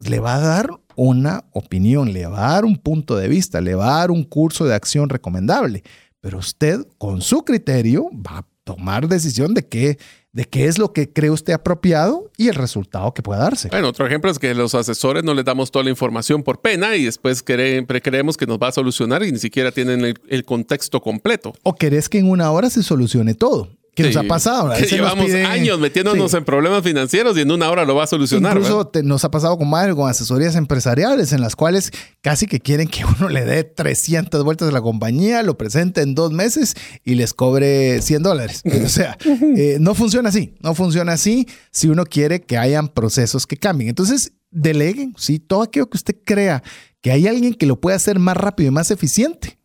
[0.00, 3.76] le va a dar una opinión, le va a dar un punto de vista, le
[3.76, 5.84] va a dar un curso de acción recomendable.
[6.20, 9.98] Pero usted, con su criterio, va a tomar decisión de qué
[10.34, 13.68] de qué es lo que cree usted apropiado y el resultado que pueda darse.
[13.68, 16.96] Bueno, otro ejemplo es que los asesores no les damos toda la información por pena
[16.96, 21.00] y después creemos que nos va a solucionar y ni siquiera tienen el, el contexto
[21.00, 21.54] completo.
[21.62, 24.72] O querés que en una hora se solucione todo que nos ha pasado.
[24.76, 28.56] que llevamos años metiéndonos en problemas financieros y en una hora lo va a solucionar.
[28.56, 32.88] Incluso nos ha pasado con madre, con asesorías empresariales en las cuales casi que quieren
[32.88, 36.74] que uno le dé 300 vueltas a la compañía, lo presente en dos meses
[37.04, 38.62] y les cobre 100 dólares.
[38.84, 39.16] o sea,
[39.56, 40.54] eh, no funciona así.
[40.60, 43.88] No funciona así si uno quiere que hayan procesos que cambien.
[43.88, 46.62] Entonces, deleguen, sí, todo aquello que usted crea
[47.00, 49.58] que hay alguien que lo pueda hacer más rápido y más eficiente.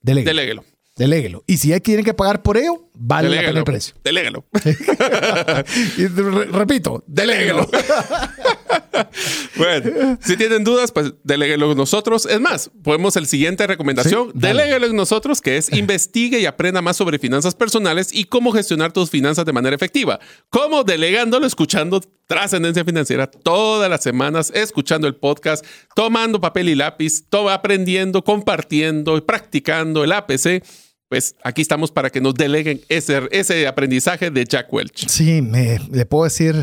[0.00, 0.26] Delegue.
[0.26, 0.64] Deléguelo.
[0.96, 1.44] Deléguelo.
[1.46, 3.94] Y si hay tienen que pagar por ello, vale la pena el precio.
[4.02, 4.46] Deléguelo.
[5.98, 7.68] y repito, deléguelo.
[9.58, 12.24] bueno, si tienen dudas, pues deléguelo nosotros.
[12.24, 14.32] Es más, podemos el siguiente recomendación, ¿Sí?
[14.36, 19.10] deléguelo nosotros, que es investigue y aprenda más sobre finanzas personales y cómo gestionar tus
[19.10, 20.18] finanzas de manera efectiva.
[20.48, 20.82] ¿Cómo?
[20.82, 25.62] Delegándolo, escuchando trascendencia financiera todas las semanas, escuchando el podcast,
[25.94, 30.64] tomando papel y lápiz, todo aprendiendo, compartiendo y practicando el APC
[31.08, 35.06] pues aquí estamos para que nos deleguen ese, ese aprendizaje de Jack Welch.
[35.08, 36.56] Sí, me, le puedo decir,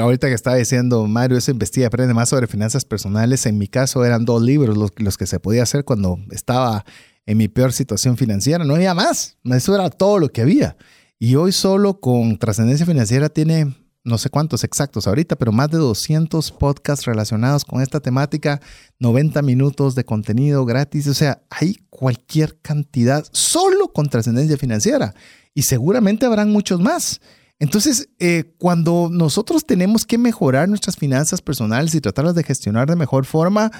[0.00, 3.44] ahorita que estaba diciendo Mario, eso investiga, aprende más sobre finanzas personales.
[3.46, 6.84] En mi caso eran dos libros los, los que se podía hacer cuando estaba
[7.26, 8.64] en mi peor situación financiera.
[8.64, 10.76] No había más, eso era todo lo que había.
[11.18, 13.74] Y hoy solo con trascendencia financiera tiene
[14.08, 18.60] no sé cuántos exactos ahorita, pero más de 200 podcasts relacionados con esta temática,
[18.98, 25.14] 90 minutos de contenido gratis, o sea, hay cualquier cantidad solo con trascendencia financiera
[25.54, 27.20] y seguramente habrán muchos más.
[27.60, 32.96] Entonces, eh, cuando nosotros tenemos que mejorar nuestras finanzas personales y tratarlas de gestionar de
[32.96, 33.70] mejor forma,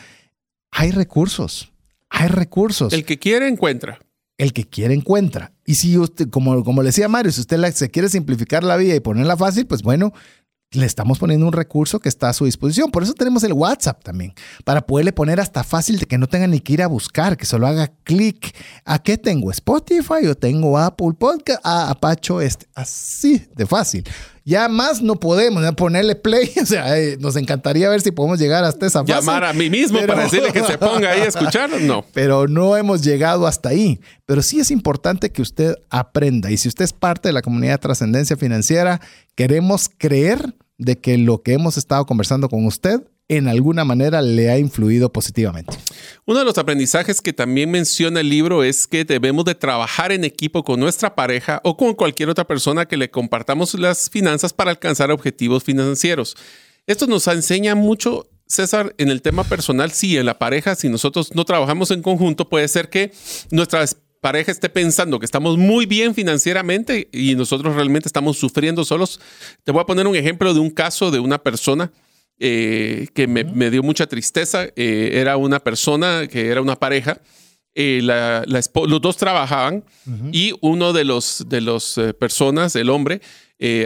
[0.70, 1.72] hay recursos,
[2.10, 2.92] hay recursos.
[2.92, 4.00] El que quiere encuentra
[4.38, 5.52] el que quiere encuentra.
[5.66, 8.94] Y si usted, como, como le decía Mario, si usted se quiere simplificar la vida
[8.94, 10.12] y ponerla fácil, pues bueno,
[10.72, 12.90] le estamos poniendo un recurso que está a su disposición.
[12.90, 14.34] Por eso tenemos el WhatsApp también,
[14.64, 17.46] para poderle poner hasta fácil de que no tenga ni que ir a buscar, que
[17.46, 18.54] solo haga clic.
[18.84, 19.50] ¿A qué tengo?
[19.50, 21.60] ¿Spotify o tengo Apple Podcast?
[21.64, 22.66] Ah, Apacho este.
[22.74, 24.04] Así de fácil.
[24.48, 26.50] Ya más no podemos ponerle play.
[26.62, 29.12] O sea, eh, nos encantaría ver si podemos llegar hasta esa fase.
[29.12, 31.70] Llamar a mí mismo para decirle que se ponga ahí a escuchar.
[31.82, 32.02] No.
[32.14, 34.00] Pero no hemos llegado hasta ahí.
[34.24, 36.50] Pero sí es importante que usted aprenda.
[36.50, 39.02] Y si usted es parte de la comunidad de trascendencia financiera,
[39.34, 44.50] queremos creer de que lo que hemos estado conversando con usted en alguna manera le
[44.50, 45.76] ha influido positivamente.
[46.24, 50.24] Uno de los aprendizajes que también menciona el libro es que debemos de trabajar en
[50.24, 54.70] equipo con nuestra pareja o con cualquier otra persona que le compartamos las finanzas para
[54.70, 56.36] alcanzar objetivos financieros.
[56.86, 61.34] Esto nos enseña mucho César, en el tema personal, sí, en la pareja, si nosotros
[61.34, 63.12] no trabajamos en conjunto, puede ser que
[63.50, 63.84] nuestra
[64.22, 69.20] pareja esté pensando que estamos muy bien financieramente y nosotros realmente estamos sufriendo solos.
[69.64, 71.92] Te voy a poner un ejemplo de un caso de una persona
[72.40, 74.66] eh, que me, dio mucha tristeza.
[74.76, 77.20] Eh, era una persona que era una pareja.
[77.74, 79.84] Eh, los dos trabajaban
[80.32, 83.20] y uno de los de las personas, el hombre,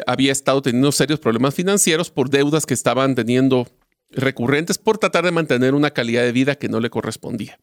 [0.07, 3.67] había estado teniendo serios problemas financieros por deudas que estaban teniendo
[4.15, 7.59] recurrentes por tratar de mantener una calidad de vida que no le correspondía.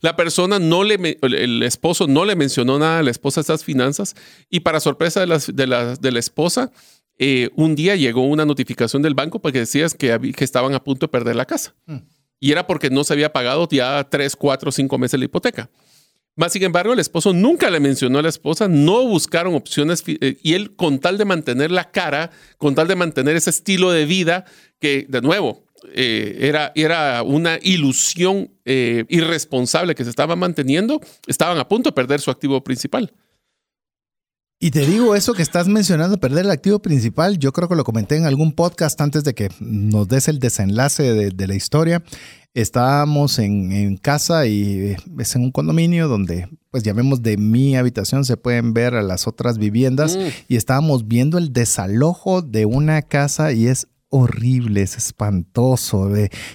[0.00, 4.14] La persona no le, el esposo no le mencionó nada a la esposa estas finanzas
[4.48, 6.70] y para sorpresa de de la, de la esposa,
[7.22, 11.04] eh, un día llegó una notificación del banco porque decías que, que estaban a punto
[11.04, 11.74] de perder la casa.
[11.84, 11.98] Mm.
[12.40, 15.68] Y era porque no se había pagado ya tres, cuatro, cinco meses la hipoteca.
[16.34, 20.38] Más sin embargo, el esposo nunca le mencionó a la esposa, no buscaron opciones eh,
[20.42, 24.06] y él con tal de mantener la cara, con tal de mantener ese estilo de
[24.06, 24.46] vida
[24.78, 31.68] que, de nuevo, eh, era, era una ilusión irresponsable que se estaba manteniendo, estaban a
[31.68, 33.12] punto de perder su activo principal.
[34.62, 37.82] Y te digo eso que estás mencionando, perder el activo principal, yo creo que lo
[37.82, 42.02] comenté en algún podcast antes de que nos des el desenlace de, de la historia.
[42.52, 48.26] Estábamos en, en, casa y es en un condominio donde, pues vemos de mi habitación,
[48.26, 50.20] se pueden ver a las otras viviendas mm.
[50.48, 56.10] y estábamos viendo el desalojo de una casa y es horrible, es espantoso.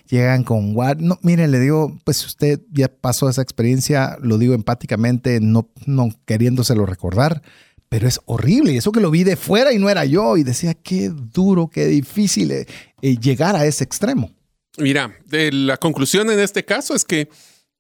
[0.08, 0.98] llegan con what.
[0.98, 6.10] No, miren, le digo, pues usted ya pasó esa experiencia, lo digo empáticamente, no, no
[6.28, 7.42] queriéndoselo recordar
[7.90, 8.74] pero es horrible.
[8.74, 10.38] Y eso que lo vi de fuera y no era yo.
[10.38, 12.68] Y decía, qué duro, qué difícil eh,
[13.02, 14.32] eh, llegar a ese extremo.
[14.78, 17.30] Mira, la conclusión en este caso es que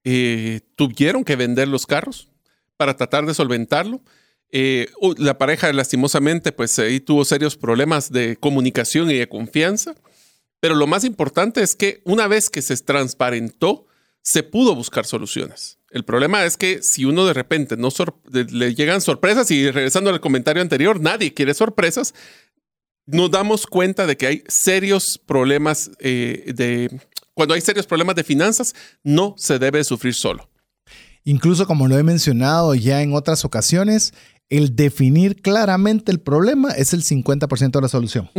[0.03, 2.29] eh, tuvieron que vender los carros
[2.77, 4.01] para tratar de solventarlo.
[5.17, 9.95] la pareja, lastimosamente, pues ahí tuvo serios problemas de comunicación y de confianza.
[10.61, 13.87] Pero lo más importante es que una vez que se transparentó,
[14.21, 15.77] se pudo buscar soluciones.
[15.95, 17.87] El problema es que si uno de repente no
[18.51, 22.13] le llegan sorpresas y regresando al comentario anterior, nadie quiere sorpresas,
[23.05, 26.99] nos damos cuenta de que hay serios problemas eh, de...
[27.33, 30.49] Cuando hay serios problemas de finanzas, no se debe sufrir solo.
[31.23, 34.13] Incluso como lo he mencionado ya en otras ocasiones,
[34.49, 38.29] el definir claramente el problema es el 50% de la solución.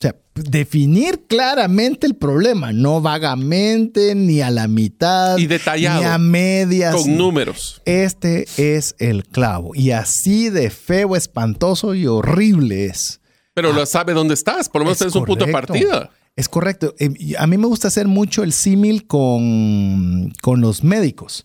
[0.00, 6.06] O sea, definir claramente el problema, no vagamente, ni a la mitad, y detallado, ni
[6.06, 6.94] a medias.
[6.94, 7.82] Con números.
[7.84, 9.72] Este es el clavo.
[9.74, 13.20] Y así de feo, espantoso y horrible es.
[13.52, 16.08] Pero lo ah, sabe dónde estás, por lo menos tienes un punto de partida.
[16.34, 16.94] Es correcto.
[16.98, 21.44] Eh, a mí me gusta hacer mucho el símil con, con los médicos.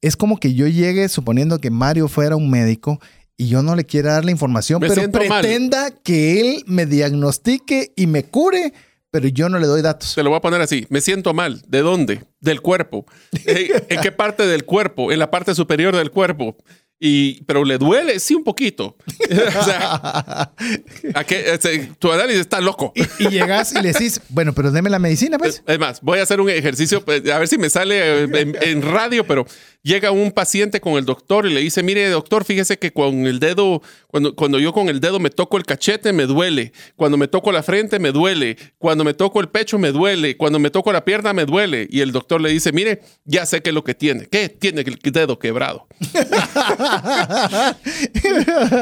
[0.00, 2.98] Es como que yo llegue suponiendo que Mario fuera un médico
[3.40, 8.06] y yo no le quiero dar la información, pero pretenda que él me diagnostique y
[8.06, 8.74] me cure,
[9.10, 10.10] pero yo no le doy datos.
[10.10, 10.86] Se lo voy a poner así.
[10.90, 11.62] Me siento mal.
[11.66, 12.22] ¿De dónde?
[12.40, 13.06] Del cuerpo.
[13.46, 15.10] ¿En qué parte del cuerpo?
[15.10, 16.54] En la parte superior del cuerpo.
[17.02, 18.94] Y, pero le duele, sí, un poquito.
[19.58, 19.94] o sea,
[21.14, 21.52] ¿a qué?
[21.54, 22.92] Este, tu análisis está loco.
[23.18, 25.62] Y, llegas y le decís, bueno, pero deme la medicina, pues.
[25.66, 29.26] Es, más, voy a hacer un ejercicio, pues, a ver si me sale en radio,
[29.26, 29.46] pero
[29.82, 33.40] llega un paciente con el doctor y le dice, mire doctor, fíjese que con el
[33.40, 33.80] dedo,
[34.10, 37.50] cuando, cuando yo con el dedo me toco el cachete me duele, cuando me toco
[37.52, 41.04] la frente me duele, cuando me toco el pecho me duele, cuando me toco la
[41.04, 41.86] pierna me duele.
[41.90, 44.26] Y el doctor le dice, mire, ya sé qué es lo que tiene.
[44.26, 44.48] ¿Qué?
[44.48, 45.86] Tiene el dedo quebrado.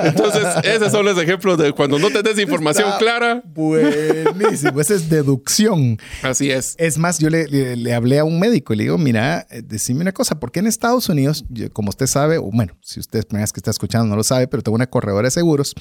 [0.04, 3.42] Entonces, esos son los ejemplos de cuando no tenés información clara.
[3.44, 5.98] Buenísimo, esa es deducción.
[6.22, 6.74] Así es.
[6.78, 10.00] Es más, yo le, le, hablé a un médico y le digo, mira, eh, decime
[10.00, 11.44] una cosa, ¿por qué en esta Estados Unidos,
[11.74, 14.62] como usted sabe, o bueno, si usted es que está escuchando no lo sabe, pero
[14.62, 15.74] tengo una corredora de seguros.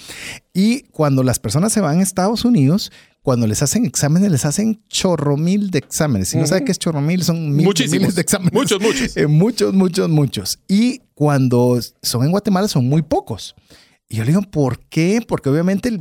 [0.53, 2.91] Y cuando las personas se van a Estados Unidos,
[3.21, 6.29] cuando les hacen exámenes, les hacen chorro mil de exámenes.
[6.29, 8.53] Si no sabe qué es chorro mil, son mil, miles de exámenes.
[8.53, 9.17] Muchos, muchos.
[9.17, 10.59] Eh, muchos, muchos, muchos.
[10.67, 13.55] Y cuando son en Guatemala, son muy pocos.
[14.09, 15.21] Y yo le digo, ¿por qué?
[15.27, 15.91] Porque obviamente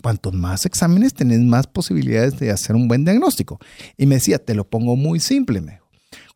[0.00, 3.58] cuanto más exámenes tenés más posibilidades de hacer un buen diagnóstico.
[3.96, 5.80] Y me decía, te lo pongo muy simple, me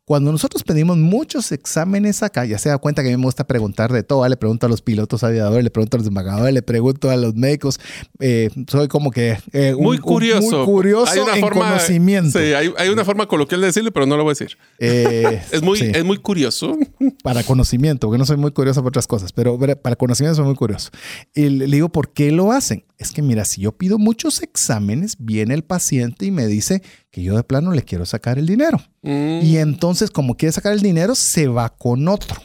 [0.05, 3.45] cuando nosotros pedimos muchos exámenes acá, ya se da cuenta que a mí me gusta
[3.45, 6.61] preguntar de todo, le pregunto a los pilotos aviadores, le pregunto a los embajadores, le
[6.61, 7.79] pregunto a los médicos,
[8.19, 12.39] eh, soy como que eh, muy curioso, muy curioso hay una en forma, conocimiento.
[12.39, 14.57] Sí, hay, una forma coloquial de decirlo, pero no lo voy a decir.
[14.79, 16.77] Eh, es, muy, es muy curioso.
[17.23, 20.55] Para conocimiento, porque no soy muy curioso por otras cosas, pero para conocimiento soy muy
[20.55, 20.89] curioso.
[21.35, 22.83] Y le digo, ¿por qué lo hacen?
[23.01, 27.23] Es que mira, si yo pido muchos exámenes, viene el paciente y me dice, que
[27.23, 28.79] yo de plano le quiero sacar el dinero.
[29.01, 29.39] Mm.
[29.41, 32.39] Y entonces, como quiere sacar el dinero, se va con otro.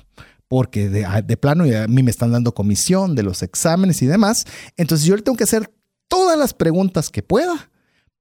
[0.49, 4.07] Porque de, ah, de plano a mí me están dando comisión de los exámenes y
[4.07, 4.47] demás.
[4.79, 5.71] Entonces yo le tengo que hacer
[6.09, 7.71] todas las preguntas que pueda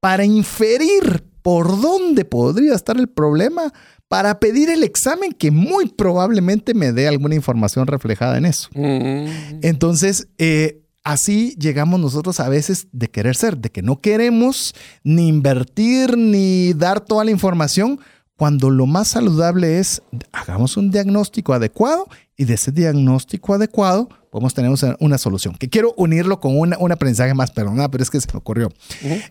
[0.02, 3.72] para inferir por dónde podría estar el problema
[4.10, 8.68] para pedir el examen que muy probablemente me dé alguna información reflejada en eso.
[8.74, 9.62] Mm.
[9.62, 15.30] Entonces, eh, así llegamos nosotros a veces de querer ser, de que no queremos ni
[15.30, 18.00] invertir ni dar toda la información,
[18.36, 20.02] cuando lo más saludable es
[20.34, 24.70] hagamos un diagnóstico adecuado y de ese diagnóstico adecuado podemos tener
[25.00, 25.56] una, solución.
[25.56, 28.70] Que quiero unirlo con una, un aprendizaje más, perdona, pero es que se me ocurrió.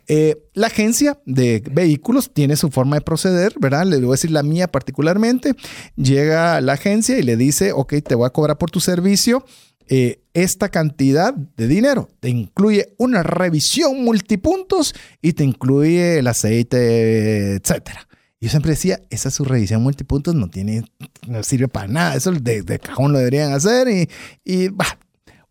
[0.09, 3.85] Eh, la agencia de vehículos tiene su forma de proceder, ¿verdad?
[3.85, 5.55] Le voy a decir la mía particularmente.
[5.97, 9.45] Llega la agencia y le dice, ok, te voy a cobrar por tu servicio
[9.89, 12.09] eh, esta cantidad de dinero.
[12.21, 18.07] Te incluye una revisión multipuntos y te incluye el aceite, etcétera.
[18.41, 20.85] Yo siempre decía, esa su revisión multipuntos no tiene,
[21.27, 22.17] no sirve para nada.
[22.17, 24.11] Eso de, de cajón lo deberían hacer y,
[24.45, 24.99] y bah.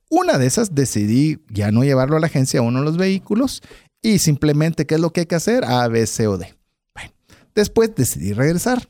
[0.10, 3.64] una de esas decidí ya no llevarlo a la agencia uno de los vehículos
[4.02, 6.54] y simplemente qué es lo que hay que hacer, A, B, C o D.
[6.94, 7.12] Bueno,
[7.56, 8.88] después decidí regresar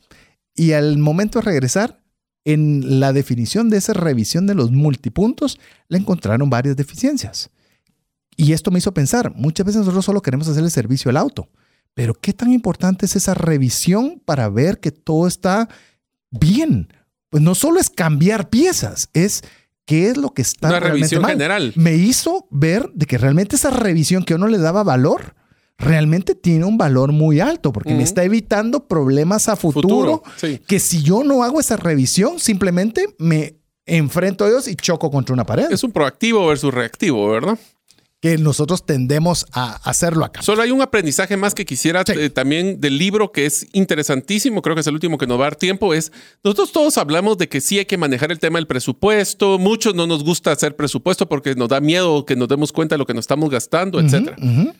[0.54, 2.03] y al momento de regresar
[2.44, 5.58] en la definición de esa revisión de los multipuntos,
[5.88, 7.50] le encontraron varias deficiencias.
[8.36, 11.48] Y esto me hizo pensar, muchas veces nosotros solo queremos hacer el servicio al auto,
[11.94, 15.68] pero ¿qué tan importante es esa revisión para ver que todo está
[16.30, 16.88] bien?
[17.30, 19.42] Pues no solo es cambiar piezas, es
[19.86, 21.32] qué es lo que está Una revisión mal.
[21.32, 21.72] general.
[21.76, 25.34] Me hizo ver de que realmente esa revisión que uno le daba valor,
[25.78, 30.60] realmente tiene un valor muy alto porque me está evitando problemas a futuro, Futuro, sí.
[30.66, 33.56] que si yo no hago esa revisión, simplemente me
[33.86, 35.70] enfrento a ellos y choco contra una pared.
[35.70, 37.58] Es un proactivo versus reactivo, ¿verdad?
[38.24, 40.40] Que nosotros tendemos a hacerlo acá.
[40.40, 42.14] Solo hay un aprendizaje más que quisiera Sí.
[42.16, 45.42] eh, también del libro que es interesantísimo, creo que es el último que nos va
[45.42, 46.10] a dar tiempo, es
[46.42, 50.06] nosotros todos hablamos de que sí hay que manejar el tema del presupuesto, muchos no
[50.06, 53.12] nos gusta hacer presupuesto porque nos da miedo que nos demos cuenta de lo que
[53.12, 54.38] nos estamos gastando, etcétera.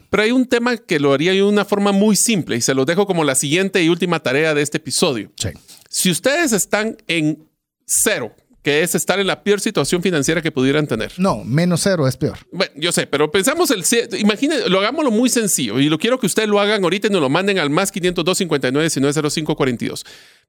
[0.09, 2.87] Pero hay un tema que lo haría de una forma muy simple y se lo
[2.87, 5.31] dejo como la siguiente y última tarea de este episodio.
[5.37, 5.51] Sí.
[5.91, 7.47] Si ustedes están en
[7.85, 8.35] cero,
[8.65, 12.17] que es estar en la peor situación financiera que pudieran tener, No, menos cero es
[12.17, 12.39] peor.
[12.51, 13.85] bueno, yo sé, pero pensamos el...
[14.19, 17.21] Imagínense, lo hagámoslo muy sencillo y lo quiero que ustedes lo hagan ahorita y nos
[17.21, 20.05] lo manden al más 502 59 19 05 42.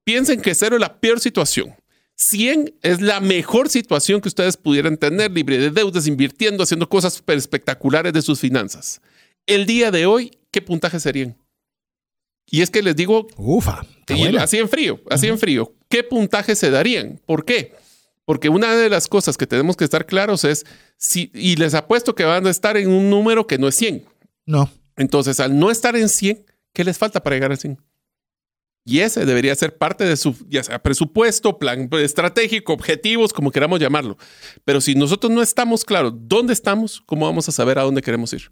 [0.06, 1.76] Piensen que cero es la peor situación.
[2.16, 7.22] 100 es la mejor situación que ustedes pudieran tener, libre de deudas, invirtiendo, haciendo cosas
[7.28, 9.02] espectaculares de sus finanzas.
[9.46, 11.36] El día de hoy, ¿qué puntaje serían?
[12.50, 13.86] Y es que les digo, Ufa.
[14.08, 17.20] y así en frío, así en frío, ¿qué puntaje se darían?
[17.26, 17.74] ¿Por qué?
[18.26, 20.66] Porque una de las cosas que tenemos que estar claros es
[20.98, 24.06] si, y les apuesto que van a estar en un número que no es 100.
[24.46, 24.70] No.
[24.98, 27.80] Entonces, al no estar en 100, ¿qué les falta para llegar al 100?
[28.88, 33.80] Y ese debería ser parte de su, ya sea presupuesto, plan estratégico, objetivos, como queramos
[33.80, 34.16] llamarlo.
[34.64, 38.32] Pero si nosotros no estamos claros dónde estamos, ¿cómo vamos a saber a dónde queremos
[38.34, 38.52] ir?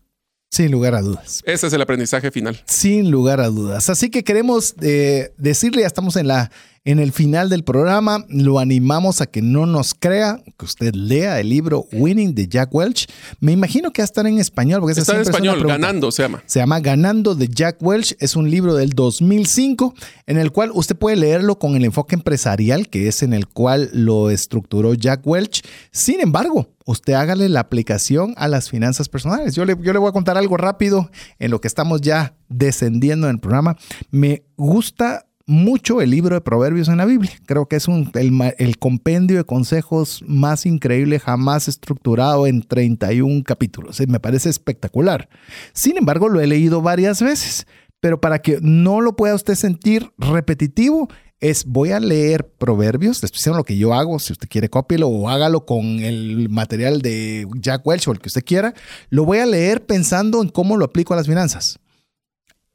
[0.50, 1.42] Sin lugar a dudas.
[1.46, 2.62] Ese es el aprendizaje final.
[2.66, 3.90] Sin lugar a dudas.
[3.90, 6.52] Así que queremos eh, decirle, ya estamos en, la,
[6.86, 11.40] en el final del programa, lo animamos a que no nos crea, que usted lea
[11.40, 13.08] el libro Winning de Jack Welch.
[13.40, 16.24] Me imagino que va a estar en español, porque Está en es español, ganando se
[16.24, 16.44] llama.
[16.46, 18.18] Se llama Ganando de Jack Welch.
[18.20, 19.94] Es un libro del 2005
[20.28, 23.90] en el cual usted puede leerlo con el enfoque empresarial, que es en el cual
[23.94, 25.62] lo estructuró Jack Welch.
[25.92, 29.56] Sin embargo, usted hágale la aplicación a las finanzas personales.
[29.56, 33.28] Yo le, yo le voy a contar algo rápido en lo que estamos ya descendiendo
[33.28, 33.78] en el programa.
[34.12, 37.32] Me gusta mucho el libro de Proverbios en la Biblia.
[37.46, 43.44] Creo que es un, el, el compendio de consejos más increíble jamás estructurado en 31
[43.44, 44.00] capítulos.
[44.00, 45.30] Eh, Me parece espectacular.
[45.74, 47.68] Sin embargo, lo he leído varias veces,
[48.00, 51.10] pero para que no lo pueda usted sentir repetitivo,
[51.44, 55.28] es voy a leer proverbios, diciendo lo que yo hago, si usted quiere cópielo o
[55.28, 58.74] hágalo con el material de Jack Welch o el que usted quiera,
[59.10, 61.80] lo voy a leer pensando en cómo lo aplico a las finanzas.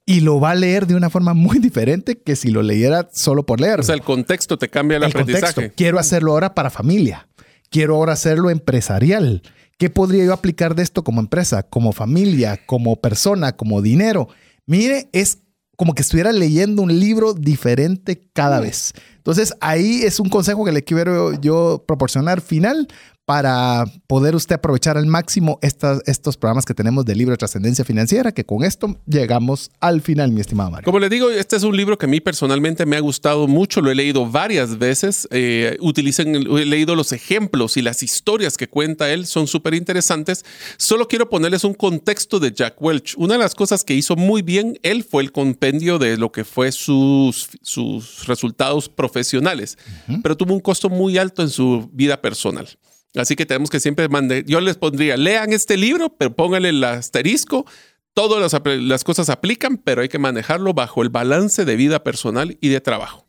[0.08, 3.44] Y lo va a leer de una forma muy diferente que si lo leyera solo
[3.44, 3.80] por leer.
[3.80, 5.54] O sea, el contexto te cambia el, El aprendizaje.
[5.54, 5.74] contexto.
[5.76, 7.28] Quiero hacerlo ahora para familia.
[7.70, 9.42] Quiero ahora hacerlo empresarial.
[9.76, 14.28] ¿Qué podría yo aplicar de esto como empresa, como familia, como persona, como dinero?
[14.66, 15.40] Mire, es
[15.76, 18.94] como que estuviera leyendo un libro diferente cada vez.
[19.16, 22.88] Entonces, ahí es un consejo que le quiero yo proporcionar final
[23.28, 27.84] para poder usted aprovechar al máximo estas, estos programas que tenemos de libro de trascendencia
[27.84, 30.86] financiera, que con esto llegamos al final, mi estimado Mario.
[30.86, 33.82] Como les digo, este es un libro que a mí personalmente me ha gustado mucho,
[33.82, 38.66] lo he leído varias veces, eh, utilicen, he leído los ejemplos y las historias que
[38.66, 40.46] cuenta él, son súper interesantes.
[40.78, 43.14] Solo quiero ponerles un contexto de Jack Welch.
[43.18, 46.44] Una de las cosas que hizo muy bien él fue el compendio de lo que
[46.44, 49.76] fue sus, sus resultados profesionales,
[50.22, 52.70] pero tuvo un costo muy alto en su vida personal.
[53.18, 56.82] Así que tenemos que siempre mandar, yo les pondría, lean este libro, pero pónganle el
[56.84, 57.66] asterisco.
[58.14, 62.56] Todas las, las cosas aplican, pero hay que manejarlo bajo el balance de vida personal
[62.60, 63.28] y de trabajo.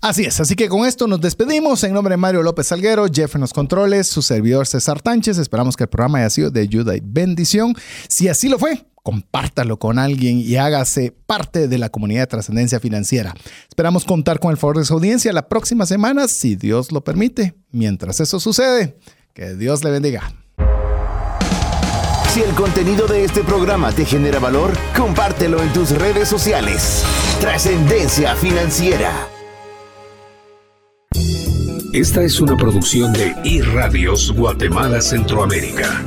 [0.00, 1.82] Así es, así que con esto nos despedimos.
[1.82, 5.38] En nombre de Mario López Salguero, Jeff en los controles, su servidor César Tánchez.
[5.38, 7.74] Esperamos que el programa haya sido de ayuda y bendición.
[8.08, 12.78] Si así lo fue, compártalo con alguien y hágase parte de la comunidad de trascendencia
[12.78, 13.34] financiera.
[13.68, 17.54] Esperamos contar con el favor de su audiencia la próxima semana, si Dios lo permite.
[17.72, 18.98] Mientras eso sucede,
[19.38, 20.32] que Dios le bendiga.
[22.30, 27.04] Si el contenido de este programa te genera valor, compártelo en tus redes sociales.
[27.40, 29.12] Trascendencia financiera.
[31.92, 36.04] Esta es una producción de iRadios Guatemala Centroamérica.